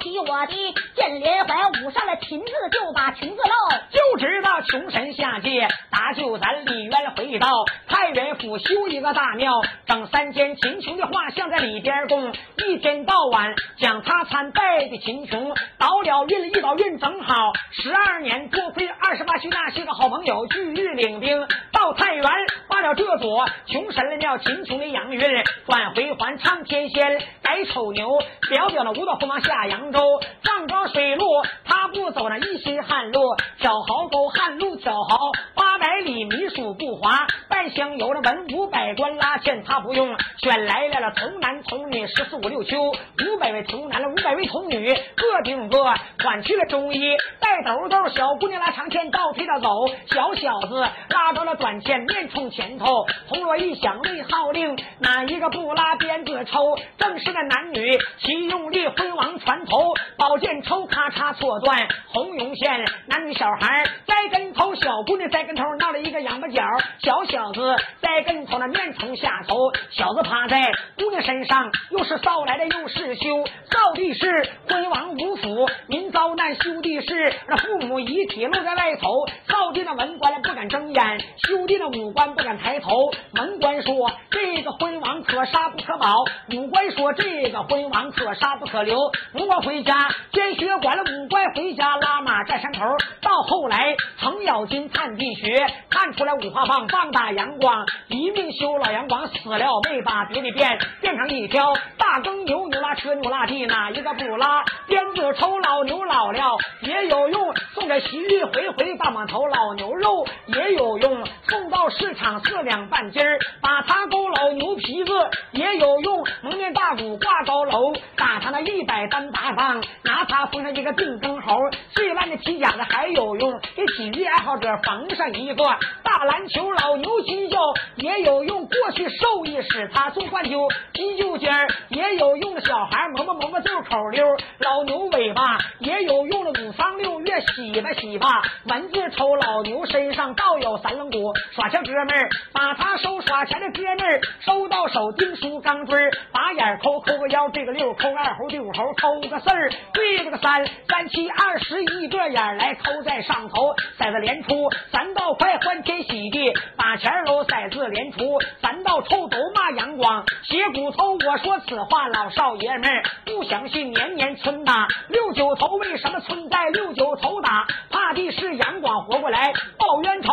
[0.00, 7.48] 奈抄起我的剑连环，舞上了裙子就把裙子露，就知道穷神下界搭救咱李渊回到
[7.86, 12.32] 太原府修一个大庙，整三间秦琼的画像在里边供，
[12.66, 22.24] 一天到晚讲他参拜的秦琼，倒了运了一倒运正好十二年，多亏二十八岁那些个好朋友聚日领兵到太原，
[22.68, 25.20] 罢了这座穷神的庙，秦琼的洋运
[25.66, 28.80] 转回还唱天仙改丑牛，表表。
[28.90, 31.26] 五道锋芒下扬州，藏庄水路
[31.64, 33.20] 他不走那一心旱路，
[33.58, 45.82] 挑壕沟旱路挑壕八百里米数不滑，半厢有那文武百官拉纤他不用，选来了了童男童女十四五六秋，五百位童男了五百位童女各顶个，
[46.22, 49.68] 管去了中医带兜兜，小姑娘拉长线倒推着走，
[50.06, 52.86] 小小子拉着了短线面冲前头，
[53.28, 56.76] 铜锣一响内号令，哪一个不拉鞭子抽？
[56.98, 58.88] 正是那男女齐用力。
[59.00, 59.79] 昏王船头，
[60.16, 66.62] 宝剑抽咔嚓错断红绒线，男女小孩栽跟头，小姑娘栽跟头，闹了一个仰巴脚，
[67.02, 69.56] 小小子栽跟头那面冲下头，
[69.90, 83.10] 小子趴在姑娘身上，又是骚来的又是羞，造的是昏王无府，民遭难修地是那父母遗体露在外头，造的那文官不敢睁眼，修的那武官不敢抬头。
[83.34, 88.98] 文官说这个昏王可杀不可保，武官说这个昏王可杀不可留。
[89.34, 89.94] 武官回家
[90.32, 92.80] 见血管了，五官回家拉马站山头，
[93.22, 104.64] 到后来程咬金探地穴，看出来五花棒棒打阳光，一命休老阳光死了没把别的变，变成一条大耕牛，牛拉车牛拉地，哪一个不拉？
[104.88, 115.12] 鞭子抽老牛老了也有用，送给西域回回大码头老牛肉也有用，送到市场四两半斤儿，把他勾老牛皮子
[115.52, 121.54] 也有用，蒙面大鼓挂高楼，打他那一百单大棒，拿它封上一个定根猴，
[121.90, 125.62] 最烂的皮甲子还有用，给体育爱好者缝上一个
[126.02, 127.58] 大篮球，老牛犄角
[127.96, 132.54] 也有用，过去兽医使他做灌灸，急救尖儿也有用。
[132.54, 134.24] 的，小孩磨磨磨磨就口溜，
[134.60, 167.66] 老牛尾巴也有用的，五方六月洗吧洗吧，蚊子抽老牛身上倒有三棱骨，耍钱哥们儿把他收耍钱的哥们儿收到手，钉书钢锥，把眼抠抠个腰，这个六抠二猴第五猴抠个四儿，对这个三三七二十一个眼儿来抠在上头，骰子连出三道快欢天喜地，把钱喽骰子连出三道臭都骂阳光，斜骨头我说此话老少爷们儿不相信，年年村打六九头，为什么村在六九头打？
[167.90, 170.32] 怕的是阳光活过来报冤仇。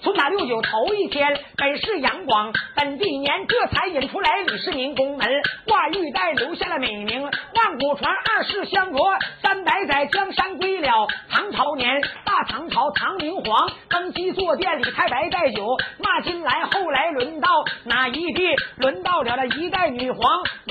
[0.00, 5.28] 村打六九头一天，本是阳光本地年，这才引出来李世民宫门
[5.66, 7.22] 挂玉带，留下了美名。
[7.22, 12.00] 万古传二是相国，三百载江山归了唐朝年。
[12.24, 16.64] 大唐朝唐明皇登基坐殿，李太白带酒骂金来。
[16.64, 17.48] 后来轮到
[17.84, 18.54] 哪一帝？
[18.76, 20.20] 轮到了那一代女皇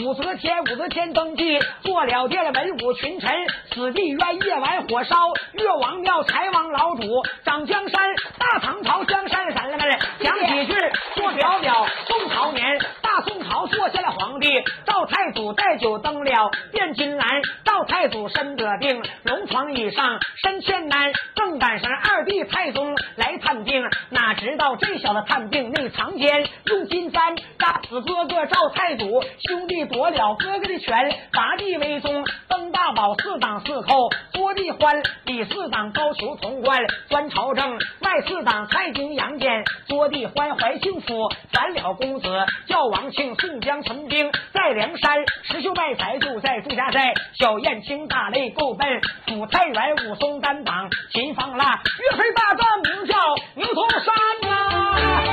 [0.04, 0.58] 武则天。
[0.63, 3.32] 武则天登基做了殿，文武群臣
[3.72, 5.16] 死地冤，夜晚火烧
[5.54, 7.04] 越王庙，财王老主
[7.44, 8.16] 掌江山。
[8.40, 10.74] 大唐朝江山咱们讲几句
[11.16, 11.88] 说表表。
[12.08, 12.80] 宋朝年，
[13.28, 14.48] 宋朝坐下了皇帝，
[14.86, 17.28] 赵太祖带酒登了殿金兰。
[17.66, 42.30] 赵太祖身得病，龙床以上身欠难，正赶上二弟太宗来探病，哪知道这小子探病内藏奸，用金簪扎死哥哥赵太祖，兄弟夺了哥哥的权，拔地为宗，登大宝四党四寇，多地欢，李四党高俅潼关，专朝政，外四党蔡京杨坚，多地欢怀庆府，咱了公子
[42.68, 53.17] 叫王庆，宋江屯兵在梁山，石秀卖财就在祝家寨，小燕青大擂够奔，府太原武松担当秦方腊，岳飞大战名叫
[53.56, 55.23] 牛头山呐、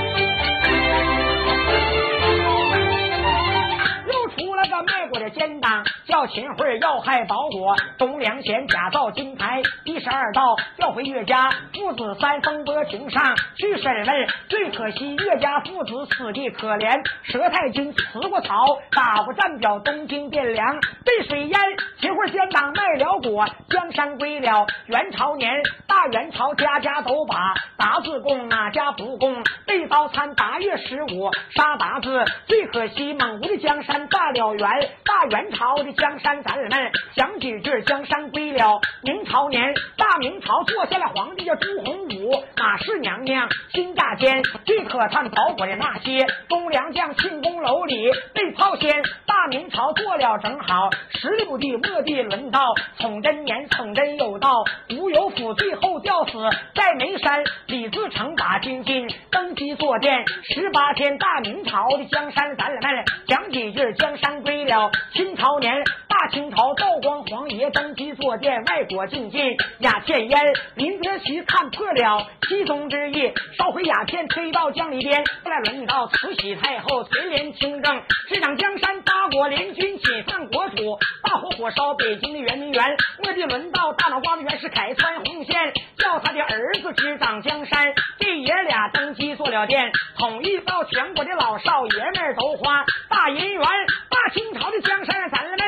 [4.07, 21.59] 又出了个卖国的奸党，叫秦桧要害保国，东梁贤假造金牌，第十二道调回岳家父子三风波庭上去审问，最可惜岳家父子死的可怜，佘太君辞过曹，打过战表，东京汴梁被水淹，
[21.98, 25.50] 秦桧奸党卖了国，江山归了元朝年，
[25.88, 29.42] 大元朝家家都把达字供，哪家不供？
[29.66, 34.68] 被刀参八月十五杀达字，最可惜蒙古的江山大了元，
[35.05, 52.61] 大元朝的江山咱们讲几句，江山归了明朝年，大明朝坐下了皇帝叫朱洪武，马氏娘娘金大坚，最可叹保国的那些忠良将庆功楼里被炮掀，大明朝做了正好十六帝末帝轮到
[52.99, 56.33] 崇祯年，崇祯有道吴有府最后吊死
[56.75, 65.83] 在眉山，李自成把金金登基坐殿十八天，大明朝的江山咱们讲几句，江山归了清朝年，
[66.14, 70.40] 大清朝道光皇爷登基坐殿，外国进进鸦片烟，
[70.77, 93.62] 林则徐看破了其中之意，烧毁鸦片推到江里边，后来轮到慈禧太后垂帘听政，执掌江山，八国联军解放国土，大火火烧北京的圆明园，末地轮到大脑瓜子袁世凯穿红线，叫他的儿子执掌江山，这爷俩登基做了殿，统一到全国的老少爷们儿都花大银元，
[94.09, 95.59] 大清朝的江山咱们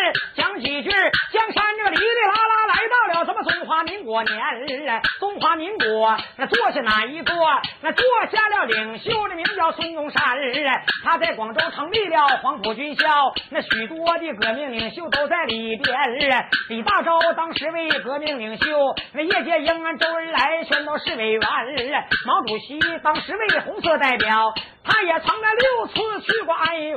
[0.61, 4.39] 几句，江山这个哩哩啦啦来到了咱们中华民国年，
[5.21, 7.37] 中华民国那坐下哪一座？
[7.83, 10.23] 那坐下了领袖的名叫孙中山，
[11.05, 15.97] 他在广州成立了黄埔军校，那许多的革命领袖都在里边。
[16.69, 18.65] 李大钊当时为革命领袖，
[19.13, 21.41] 那叶剑英、周恩来全都是委员。
[22.27, 24.55] 毛主席当时为红色代表。
[24.87, 26.97] 他也曾来六次去过安源，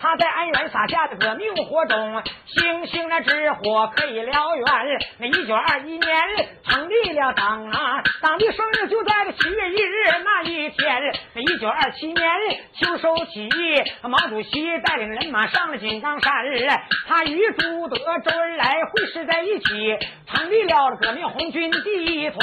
[0.00, 4.66] 他在安源撒下的革命火种，星星的之火可以燎原。
[5.18, 6.12] 那一九二一年
[6.64, 11.12] 成立了党啊，党的生日就在七月一日那一天。
[11.34, 12.24] 那一九二七年
[12.74, 16.32] 秋收起义，毛主席带领人马上了井冈山，
[17.08, 19.98] 他与朱德、周恩来会师在一起，
[20.28, 22.42] 成立了革命红军第一团。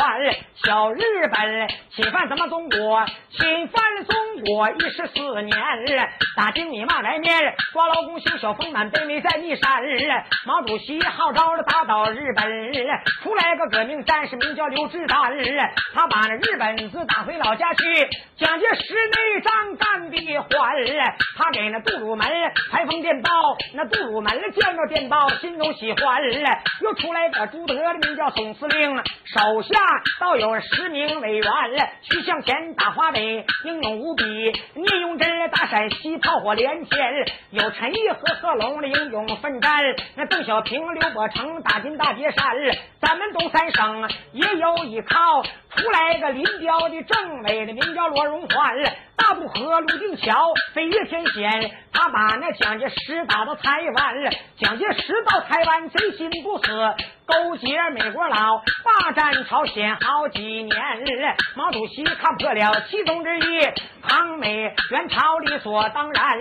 [0.65, 1.01] 小日
[1.31, 4.48] 本侵犯咱们中国，侵犯了中国。
[4.55, 5.55] 我一十四年，
[6.35, 9.69] 打进你妈来面，抓劳工修小丰满，北美在密山。
[10.45, 12.73] 毛主席号召了打倒日本，
[13.21, 15.31] 出来个革命战士名叫刘志丹，
[15.93, 17.83] 他把那日本子打回老家去。
[18.37, 20.49] 蒋介石内战干的欢，
[21.37, 22.27] 他给那杜鲁门
[22.71, 23.29] 传封电报，
[23.75, 25.99] 那杜鲁门见着电报心中喜欢。
[26.81, 29.77] 又出来个朱德的名叫总司令，手下
[30.19, 31.51] 倒有十名委员，
[32.01, 34.38] 徐向前打华北，英勇无比。
[34.39, 36.99] 聂永贞打陕西，炮火连天；
[37.51, 39.71] 有陈毅和贺龙的英勇奋战。
[40.15, 42.45] 那邓小平、刘伯承打进大别山。
[43.01, 48.75] 咱们东三省也有依靠出来个林彪的政委的名叫罗荣桓。
[49.19, 51.71] 大渡河、泸定桥，飞越天险。
[51.91, 54.15] 他把那蒋介石打到台湾。
[54.57, 56.67] 蒋介石到台湾，贼心不死，
[57.25, 60.75] 勾结美国佬，霸占朝鲜好几年。
[61.55, 63.67] 毛主席看破了其中之意，
[64.01, 66.39] 抗美援朝理所当然。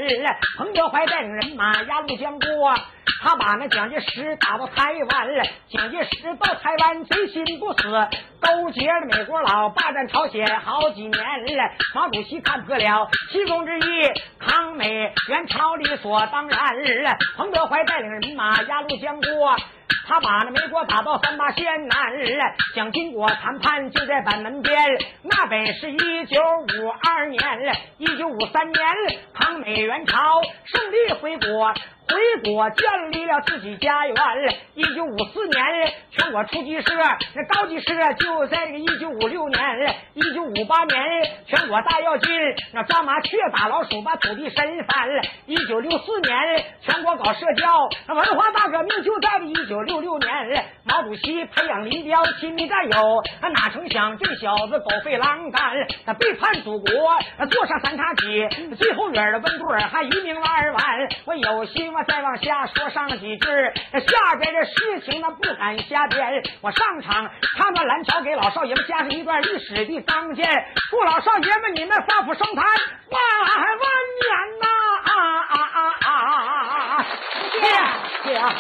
[0.57, 2.75] 彭德怀带领人马压路江过。
[3.23, 7.83] 他把那蒋介石打到台湾了，蒋介石到台湾贼心不死，
[8.41, 11.71] 勾结了美国佬，霸占朝鲜好几年了。
[11.95, 13.83] 毛主席看破了其中之意，
[14.39, 16.59] 抗美援朝理所当然
[17.03, 17.17] 了。
[17.37, 19.57] 彭德怀带领人马压路江过，
[20.07, 22.55] 他把那美国打到三八线南了。
[22.75, 24.77] 蒋经国谈判就在板门边，
[25.23, 28.87] 那本是一九五二年了，一九五三年
[29.35, 31.75] 抗美援朝胜利回国。
[32.09, 34.17] 回国建立了自己家园。
[34.75, 36.95] 一九五四年，全国初级社
[37.35, 39.61] 那高级社就在这个一九五六年。
[40.15, 40.99] 一九五八年，
[41.47, 42.31] 全国大跃进，
[42.73, 45.23] 那抓麻雀打老鼠，把土地深翻了。
[45.45, 47.67] 一九六四年，全国搞社交，
[48.07, 50.65] 那文化大革命就在一九六六年。
[50.85, 56.89] 毛主席培养林彪亲密战友，哪成想这小子狗吠狼干，他背叛祖国，
[57.51, 60.83] 坐上三叉戟，最后远的温布尔还一命二完。
[61.27, 61.98] 我有心。
[61.99, 63.47] 我再往下说上几句，
[64.07, 66.45] 下边的事情那不敢瞎编。
[66.61, 70.49] 我上场唱段蓝桥，给老少爷们加上一段历史的章件，
[70.91, 73.21] 祝老少爷们你们发福生财，万
[73.51, 73.85] 万
[74.23, 74.31] 年
[74.61, 74.67] 呐！
[75.07, 75.13] 啊
[75.49, 77.05] 啊啊啊啊啊！
[77.51, 77.67] 谢谢
[78.33, 78.55] 谢啊！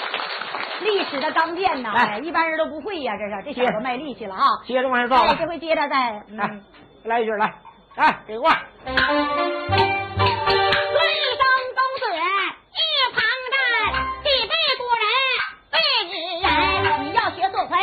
[0.80, 4.48] 历史的钢剑呐，哎，一般人都不会呀，这是这小子卖力气了啊！
[4.66, 6.60] 接着往下造，这回接着再来
[7.04, 7.54] 来一句来，
[7.94, 8.50] 来给过。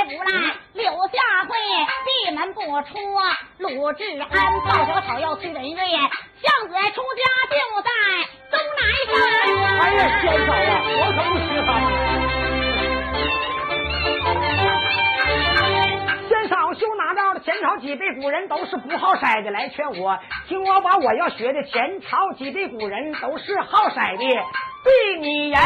[0.07, 0.31] 无赖，
[0.73, 1.57] 柳下跪，
[2.05, 2.93] 闭门不出。
[3.57, 4.29] 鲁智安
[4.67, 7.89] 抱着草药催人月，相子出家就在
[8.51, 9.13] 东南山。
[9.79, 11.69] 哎呀，先生啊，我可不稀罕。
[16.75, 24.25] 仙嫂就拿到了前朝几辈古人都是不好色的来劝我，听我把我要学的前朝几辈古人都是好色的。
[24.83, 25.59] 对你言，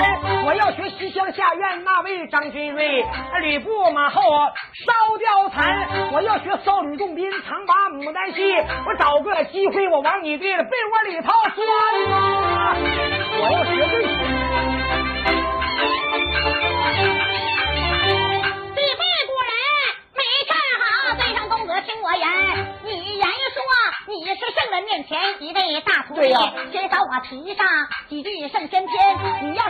[0.45, 3.05] 我要学西厢下院那位张君瑞，
[3.41, 6.12] 吕布马后烧貂蝉。
[6.14, 8.55] 我要学少女动宾常把牡丹戏。
[8.86, 11.68] 我找个机会，我往你的被窝里头钻。
[13.41, 14.78] 我要学这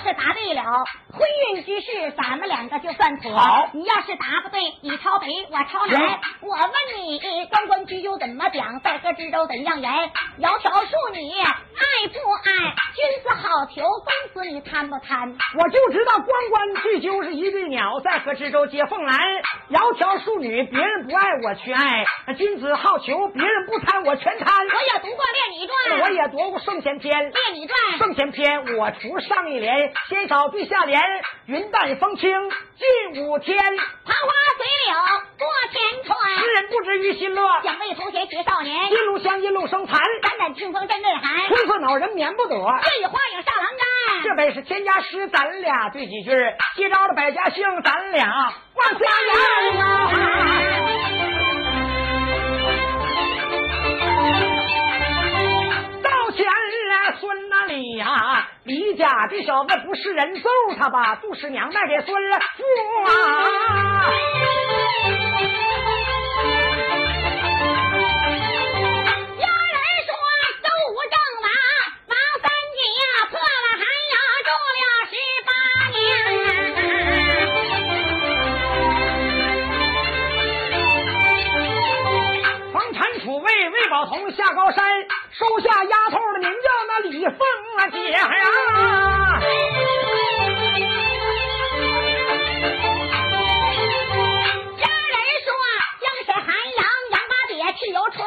[0.09, 0.63] 是答对了，
[1.13, 1.21] 婚
[1.53, 3.37] 运之事咱们两个就算妥。
[3.37, 6.19] 好，你要是答不对，你抄北，我抄南。
[6.41, 8.79] 我问你，关关雎鸠怎么讲？
[8.81, 9.91] 在河之洲怎样言？
[10.39, 11.31] 窈窕淑女，
[11.79, 12.75] 爱不爱？
[12.95, 15.35] 君子好逑，公子你贪不贪？
[15.57, 19.17] 我就知道关关雎鸠是一对鸟，在河之洲接凤来。
[19.69, 22.05] 窈窕淑女，别人不爱我去爱；
[22.35, 24.67] 君子好逑，别人不贪我全贪。
[24.67, 27.15] 我也读过《列女传》，我也读过《圣贤篇》。
[27.33, 28.27] 《列女传》《圣贤》。
[28.31, 28.49] 篇。
[28.77, 31.01] 我除上一联，先扫对下联。
[31.47, 32.29] 云淡风轻
[32.77, 34.93] 近五天，桃花随柳
[35.37, 36.37] 过前川。
[36.37, 37.41] 诗人不知于心乐。
[37.63, 41.49] 想为同学写少年，一路香一路生残，胆胆清风阵阵寒。
[41.69, 42.55] 春色恼人免不得。
[42.55, 46.31] 这与花影上栏杆这，本是天家诗，咱俩对几句，
[46.75, 48.27] 接招了百家姓，咱俩
[48.73, 49.35] 往下言
[49.79, 50.11] 啊。
[56.01, 61.17] 到前来孙那里呀，李家这小子不是人揍他吧？
[61.17, 62.17] 杜十娘卖给孙
[62.57, 62.63] 父
[63.05, 64.09] 啊。
[83.99, 84.85] 位魏宝同下高山，
[85.31, 87.35] 收下丫头的名叫那李凤
[87.77, 88.19] 啊姐呀。
[94.77, 95.51] 家人说
[95.99, 96.81] 江水寒阳
[97.11, 98.25] 杨八姐去游春，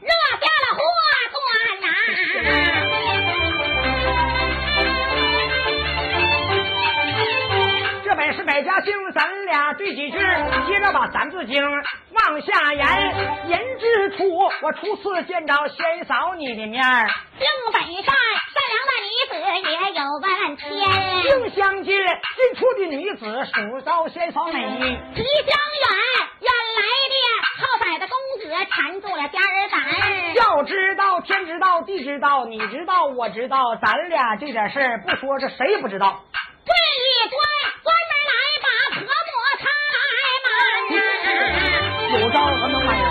[0.00, 0.10] 热
[0.40, 0.80] 下了祸
[1.32, 1.38] 端
[1.80, 1.86] 呐。
[8.04, 10.18] 这本是百家姓，咱俩对几句，
[10.66, 11.62] 接着把《三字经》
[12.28, 12.86] 往下言。
[13.48, 14.24] 言之初，
[14.62, 17.08] 我初次见着仙嫂你的面儿，
[17.38, 18.14] 性本善，
[18.54, 19.34] 善良的女子
[19.70, 20.62] 也有万千。
[21.22, 24.52] 性相近，近处的女子数遭仙嫂美。
[24.52, 25.88] 吉祥远，
[26.40, 27.14] 远来的
[27.58, 30.34] 好歹的公子缠住了家儿胆。
[30.34, 36.20] 要知道，天知道，地知道，你知道，我知道，咱俩这点事儿不说，这谁也不知道。
[42.18, 43.08] 有招什么玩意儿？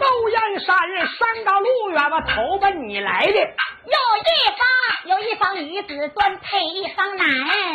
[0.00, 0.76] 窦燕山
[1.06, 3.32] 山高路远，我投奔你来的。
[3.32, 4.24] 有一
[4.56, 4.66] 方
[5.04, 7.24] 有一方女子端配一方男。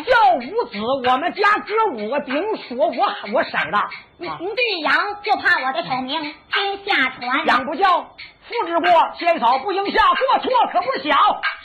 [0.03, 0.77] 叫五子，
[1.09, 2.35] 我们家哥五个顶
[2.67, 2.89] 属我
[3.33, 3.79] 我婶的。
[4.17, 6.21] 你红对羊就怕我的丑名
[6.51, 7.45] 天下传。
[7.45, 11.15] 养不教，父之过，先嫂不应下，过错可不小。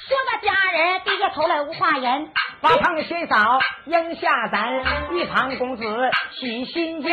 [0.09, 2.29] 说到家人，低下头来无话言。
[2.61, 4.73] 八胖仙嫂应下咱，
[5.11, 5.83] 玉堂公子
[6.31, 7.13] 喜心间。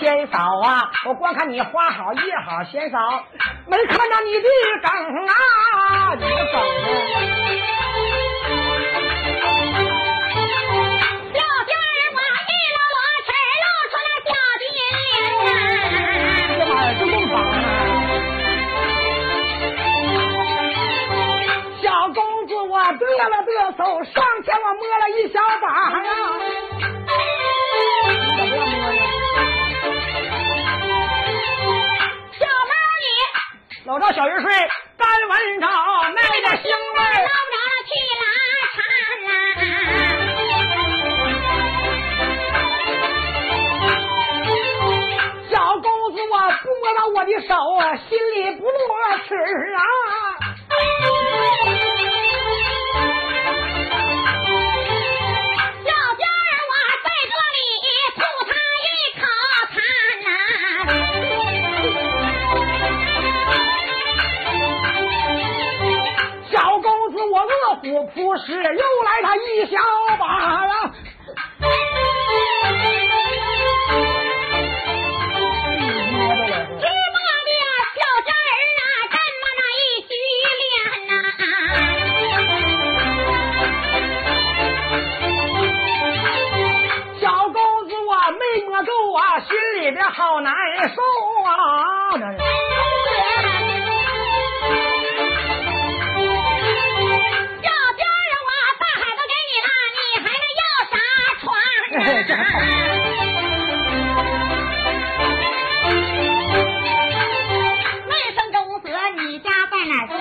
[0.00, 2.98] 仙嫂啊，我光看你花好叶好，仙嫂
[3.66, 4.48] 没看到你的
[4.82, 4.90] 梗
[5.26, 7.89] 啊，你的梗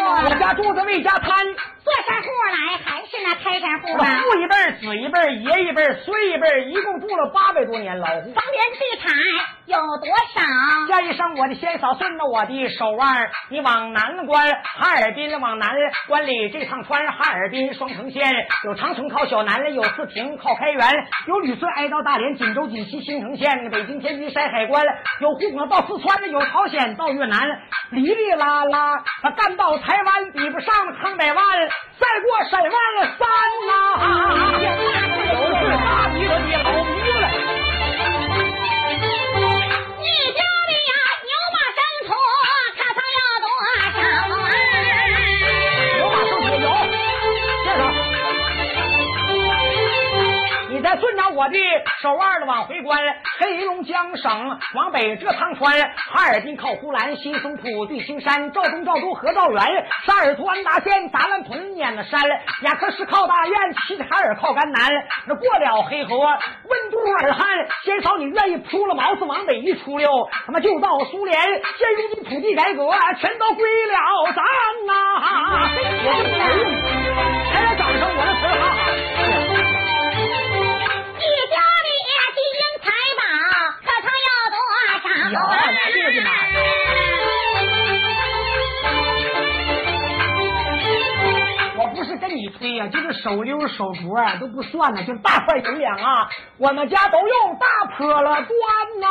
[0.09, 0.39] 我住？
[0.39, 1.29] 家住在魏家滩，
[1.83, 4.21] 坐山户来还是那开山户我啊？
[4.23, 8.33] 父一辈儿、子一辈儿、爷一辈儿、孙一辈儿，一共住了八百多年老户。
[8.33, 9.13] 房连地产
[9.69, 10.41] 有多少？
[10.87, 15.69] 加一声我的仙嫂，顺着我的手腕儿，你往南关，哈尔滨往南
[16.07, 18.27] 关里这趟穿哈尔滨双城县，
[18.65, 20.81] 有长城靠小南，有四平靠开原，
[21.27, 24.83] 有旅顺挨到大连，锦州锦西新城县，北京天津山海关，
[25.21, 27.39] 有湖广到四川，有朝鲜到越南，
[27.91, 31.45] 哩哩啦啦，他干到台湾，比不上康百万，
[31.99, 32.73] 再过沈万
[33.19, 33.27] 三
[33.67, 33.71] 呐、
[35.29, 36.98] 有是大鼻子的老
[50.97, 51.57] 顺着我的
[52.01, 52.99] 手腕的往回关，
[53.39, 62.21] 黑龙江省往北这趟川，哈尔滨靠呼兰，新松浦对青山，肇东、肇州河道源，沙尔图安达县达兰屯撵了山，
[62.61, 64.81] 雅克市靠大雁，齐齐哈尔靠甘南。
[65.25, 67.47] 那过了黑河，温都尔汗，
[67.83, 70.09] 先嫂你愿意铺了毛子往北一出溜，
[70.45, 71.39] 他妈就到苏联。
[71.41, 73.93] 现如今土地改革全都归了
[74.35, 74.43] 咱
[74.87, 74.93] 呐！
[76.05, 76.45] 我这词儿，
[77.53, 78.78] 还来掌声，我的词儿哈
[85.29, 85.55] 多少？
[85.55, 86.29] 有，这个
[91.77, 97.65] 我不是跟你吹呀、就是手溜手镯啊都不算了，就大块银两啊，我们家都用大
[97.95, 98.45] 破了端
[98.99, 99.07] 呐、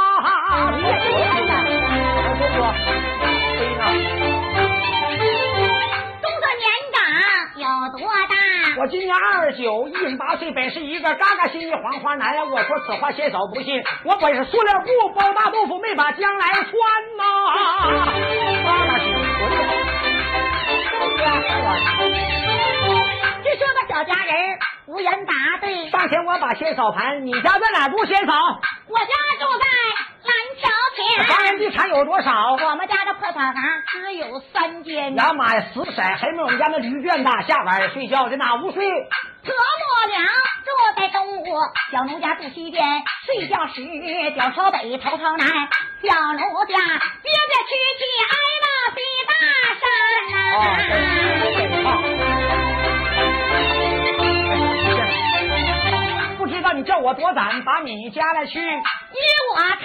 [8.78, 12.48] 我今年二十九，一十八岁，本是一个嘎嘎心的黄花男。
[12.48, 13.82] 我说此话，先嫂不信。
[14.04, 16.70] 我本是塑料布包大豆腐，没把将来穿
[17.16, 17.24] 呐。
[18.64, 19.12] 八大星，
[22.94, 25.90] 我就说个小家人无言答对。
[25.90, 28.04] 上前我把仙嫂盘，你家在哪住？
[28.06, 28.32] 仙嫂，
[28.86, 29.06] 我家
[29.40, 29.66] 住在
[30.22, 30.30] 蓝
[30.62, 32.52] 桥田，房人地产有多少？
[32.52, 35.14] 我们家的破草房只有三间。
[35.14, 38.84] 呀妈呀，死色，还没有我们家那驴圈大，下晚睡觉在那屋睡？
[38.84, 41.44] 婆母俩住在东屋，
[41.92, 42.84] 小奴家住西边。
[43.26, 43.80] 睡觉时
[44.34, 45.46] 脚朝北，头朝南。
[46.02, 46.74] 小奴家
[47.22, 48.34] 憋着屈气挨
[48.64, 48.66] 了
[48.96, 49.32] 西大
[50.58, 50.58] 哦，
[50.88, 50.90] 山
[51.54, 52.17] 真呐、是真
[56.72, 58.60] 你叫我多攒，把米加来去。
[58.60, 59.18] 依
[59.54, 59.78] 我看，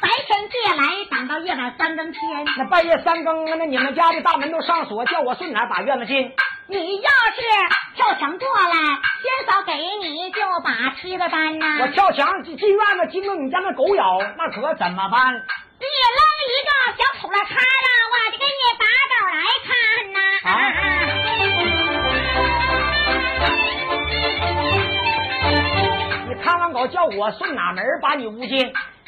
[0.00, 2.20] 白天借来，等到夜晚三更天。
[2.58, 6.32] 那半夜三更，那你们家的大门都上锁，叫我顺哪把院子进？
[6.68, 7.42] 你要是
[7.96, 8.70] 跳墙过来，
[9.20, 11.80] 先嫂给你就把吃的搬呐。
[11.82, 15.34] 我跳墙进进院子，经过你家那狗咬，那可怎么办？
[15.34, 16.18] 你扔
[16.48, 17.56] 一个小土了叉子，
[18.12, 19.68] 我就给你打狗来看
[20.12, 21.21] 呐。
[26.42, 28.58] 看完狗叫我顺哪门把你屋进？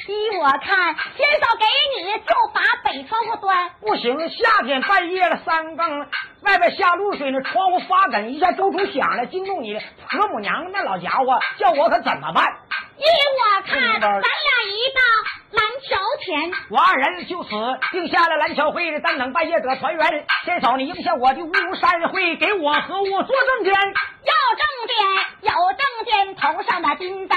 [0.07, 1.65] 依我看，先嫂给
[1.97, 3.71] 你就把北窗户端。
[3.81, 6.01] 不行，夏天半夜了三更，
[6.43, 9.81] 外边下露水，那窗户发梗，一下周出响了，惊动你
[10.11, 12.45] 婆母娘那老家伙，叫我可怎么办？
[12.99, 14.21] 依我看，嗯咱俩
[14.69, 15.01] 一到
[15.59, 17.51] 蓝桥前，我二人就此
[17.93, 20.27] 定下了蓝桥会的，单等半夜得团圆。
[20.45, 23.73] 先嫂，你应下我的乌山会，给我和我做证件。
[23.73, 24.67] 要证
[26.05, 27.37] 件有证件，头上的金簪，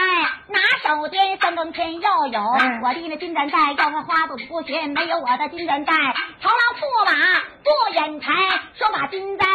[0.49, 2.39] 拿手间三更天要有。
[2.39, 5.93] 嗯我的那金簪在，要问花不不嫌，没有我的金簪在。
[6.41, 7.11] 朝郎驸马
[7.63, 8.33] 过眼台，
[8.75, 9.47] 说把金簪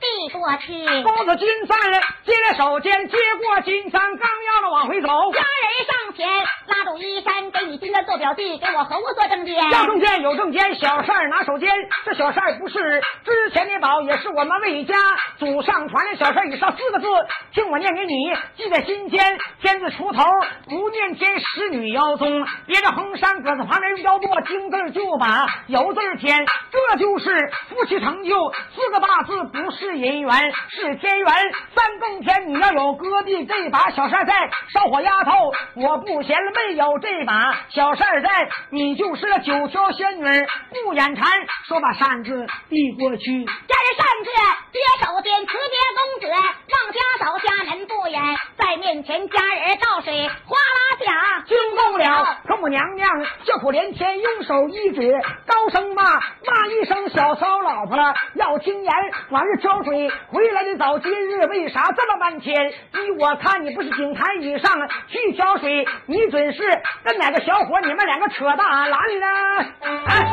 [0.00, 1.02] 递过去。
[1.02, 1.78] 公子金簪
[2.24, 5.08] 接在手间，接过金簪，刚要了往回走。
[5.32, 6.28] 家人上前
[6.66, 9.56] 拉住衣衫，给你金簪做表弟，给我和我做证件。
[9.70, 11.70] 要证件有证件，小事儿拿手间。
[12.04, 14.94] 这小事儿不是之前的宝，也是我们魏家
[15.38, 16.48] 祖上传的小事儿。
[16.48, 17.06] 以上四个字，
[17.52, 19.38] 听我念给你，记在心间。
[19.62, 20.22] 天字出头，
[20.68, 22.46] 不念天，使女妖宗。
[22.66, 26.46] 别着横山搁在旁边用腰剁，金字就把有字添。
[26.70, 28.52] 这就是夫妻成就。
[28.74, 31.26] 四个大字不是姻缘，是天缘。
[31.74, 34.34] 三更天你要有哥弟这把小扇在，
[34.74, 40.24] 烧火丫头我不嫌了没有这把小扇在，你就是个九条仙女
[40.84, 41.26] 不眼馋。
[41.66, 44.30] 说把扇子递过去，家人扇子
[44.72, 48.20] 接手间，辞别公子往家走，家门不远，
[48.56, 53.08] 在面前家人倒水哗啦响，惊动了婆母娘娘，
[53.44, 55.12] 叫苦连天，用手一指，
[55.46, 58.94] 高声骂骂一声小骚老婆了要听言，
[59.30, 62.70] 往日挑水回来的早，今日为啥这么半天？
[62.70, 66.62] 依我看你不是井台以上去挑水，你准是
[67.04, 69.64] 跟哪个小伙你们两个扯大蓝了？
[70.06, 70.26] 哎，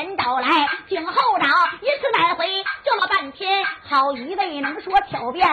[0.00, 0.48] 前找来，
[0.88, 1.46] 颈后找，
[1.82, 2.46] 一次来回
[2.82, 5.46] 这么半天，好一位能说巧辩，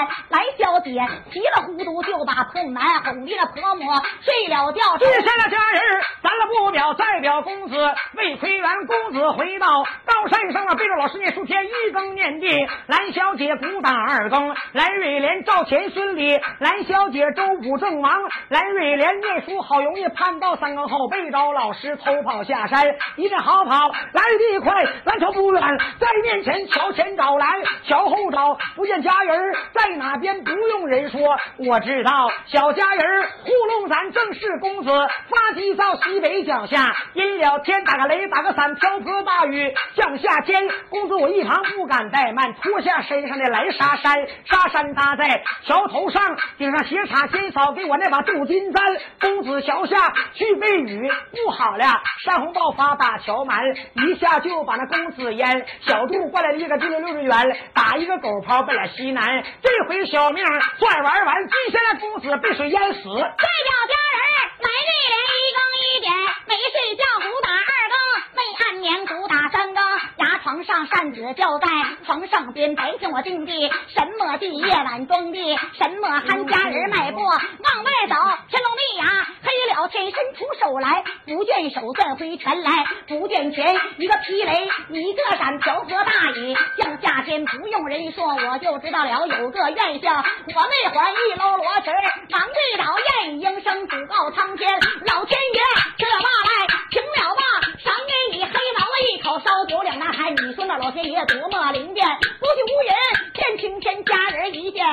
[0.93, 3.85] 急了糊涂就把婆母男哄离了婆母
[4.21, 5.81] 睡了觉，这下了家人，
[6.23, 7.75] 咱了不表，再表公子
[8.15, 9.67] 魏奎元公子回到
[10.05, 12.47] 高山上了，背着老师念书篇一更念地，
[12.88, 18.13] 蓝小姐鼓打二更，蓝瑞莲赵钱孙李，蓝小姐周武正忙，
[18.49, 22.83] 蓝瑞莲念书好容易盼到三更后，背着老师偷跑下山，
[23.15, 24.21] 一阵好跑来
[24.53, 25.61] 得快，蓝桥不远，
[25.99, 27.47] 在面前桥前找来，
[27.88, 31.19] 桥后找不见家人在哪边，不用众人说，
[31.57, 40.69] 我知道小家人糊弄咱正是公子发急躁，西北脚下阴了天，打个雷打个伞，瓢泼大雨降下天。
[40.91, 48.97] 公子我一旁不敢怠慢，脱下身上的蓝纱衫，沙衫搭在桥头上，顶上斜插仙嫂给我那把镀金簪。
[49.19, 51.86] 公子桥下去避雨，不好了，
[52.23, 53.59] 山洪爆发打桥满，
[53.95, 55.65] 一下就把那公子淹。
[55.82, 59.43] 小杜过来一个滴溜溜的圆，打一个狗刨奔了西南。
[59.63, 60.45] 这回小命
[60.80, 63.01] 算玩完，今天那公子被水淹死。
[63.01, 64.20] 这表家人
[64.59, 66.13] 来日连一更一点，
[66.45, 67.95] 没睡觉鼓打二更，
[68.36, 69.84] 没安眠鼓打三更。
[70.18, 71.68] 牙床上扇子就在
[72.05, 78.15] 床上边，白天我种地什么地，夜晚种地什么，看家人迈步往外走，
[78.49, 79.28] 天龙地呀。
[79.76, 87.45] 老天伸出手来，不见手再挥拳来，不见拳一个劈雷，一个闪，瓢泼大雨降下天。
[87.45, 90.24] 不用人说，我就知道了，有个院校，
[90.58, 91.93] 我没还一搂罗裙
[92.32, 94.68] 忙对倒燕语应声祖告苍天，
[95.05, 95.62] 老天爷
[95.99, 97.43] 这罢来，停了吧，
[97.78, 100.34] 赏给你黑毛子一口，烧酒两大坛。
[100.34, 102.08] 你说那老天爷多么灵验？
[102.39, 102.91] 不去乌云
[103.36, 104.84] 见青天，家人一见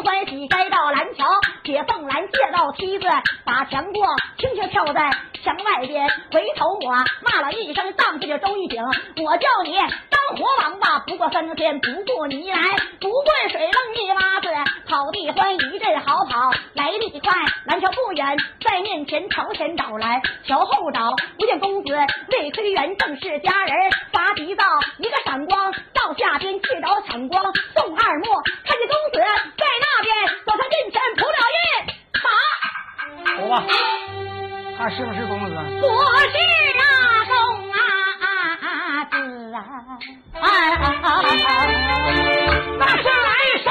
[0.00, 1.26] 欢喜，该到蓝桥
[1.64, 3.06] 解凤兰，借到梯子
[3.44, 4.06] 把墙过。
[4.38, 5.10] 轻轻跳在
[5.42, 6.92] 墙外边，回头我
[7.22, 8.82] 骂了一声，上去就周一顶。
[8.82, 9.74] 我叫你
[10.10, 12.58] 当活王八，不过三天不过你来，
[13.00, 14.48] 不灌水愣一拉子，
[14.86, 17.32] 跑地欢一阵好跑，来得快。
[17.64, 21.96] 蓝桥不远，在面前朝前找来，桥后找不见公子，
[22.32, 24.64] 未推圆正是家人发急躁，
[24.98, 27.42] 一个闪光到下边去找闪光
[27.74, 29.20] 宋二木，看见公子
[29.56, 30.08] 在那边，
[30.46, 31.58] 叫他认真扑了印，
[32.22, 32.24] 好，
[33.36, 33.54] 走吧。
[34.78, 35.54] 他是不是公子？
[35.82, 35.86] 我
[36.28, 36.36] 是
[36.78, 36.82] 啊
[37.28, 37.34] 公
[37.64, 37.74] 子
[39.54, 39.58] 啊！
[42.78, 43.30] 那是来
[43.64, 43.66] 杀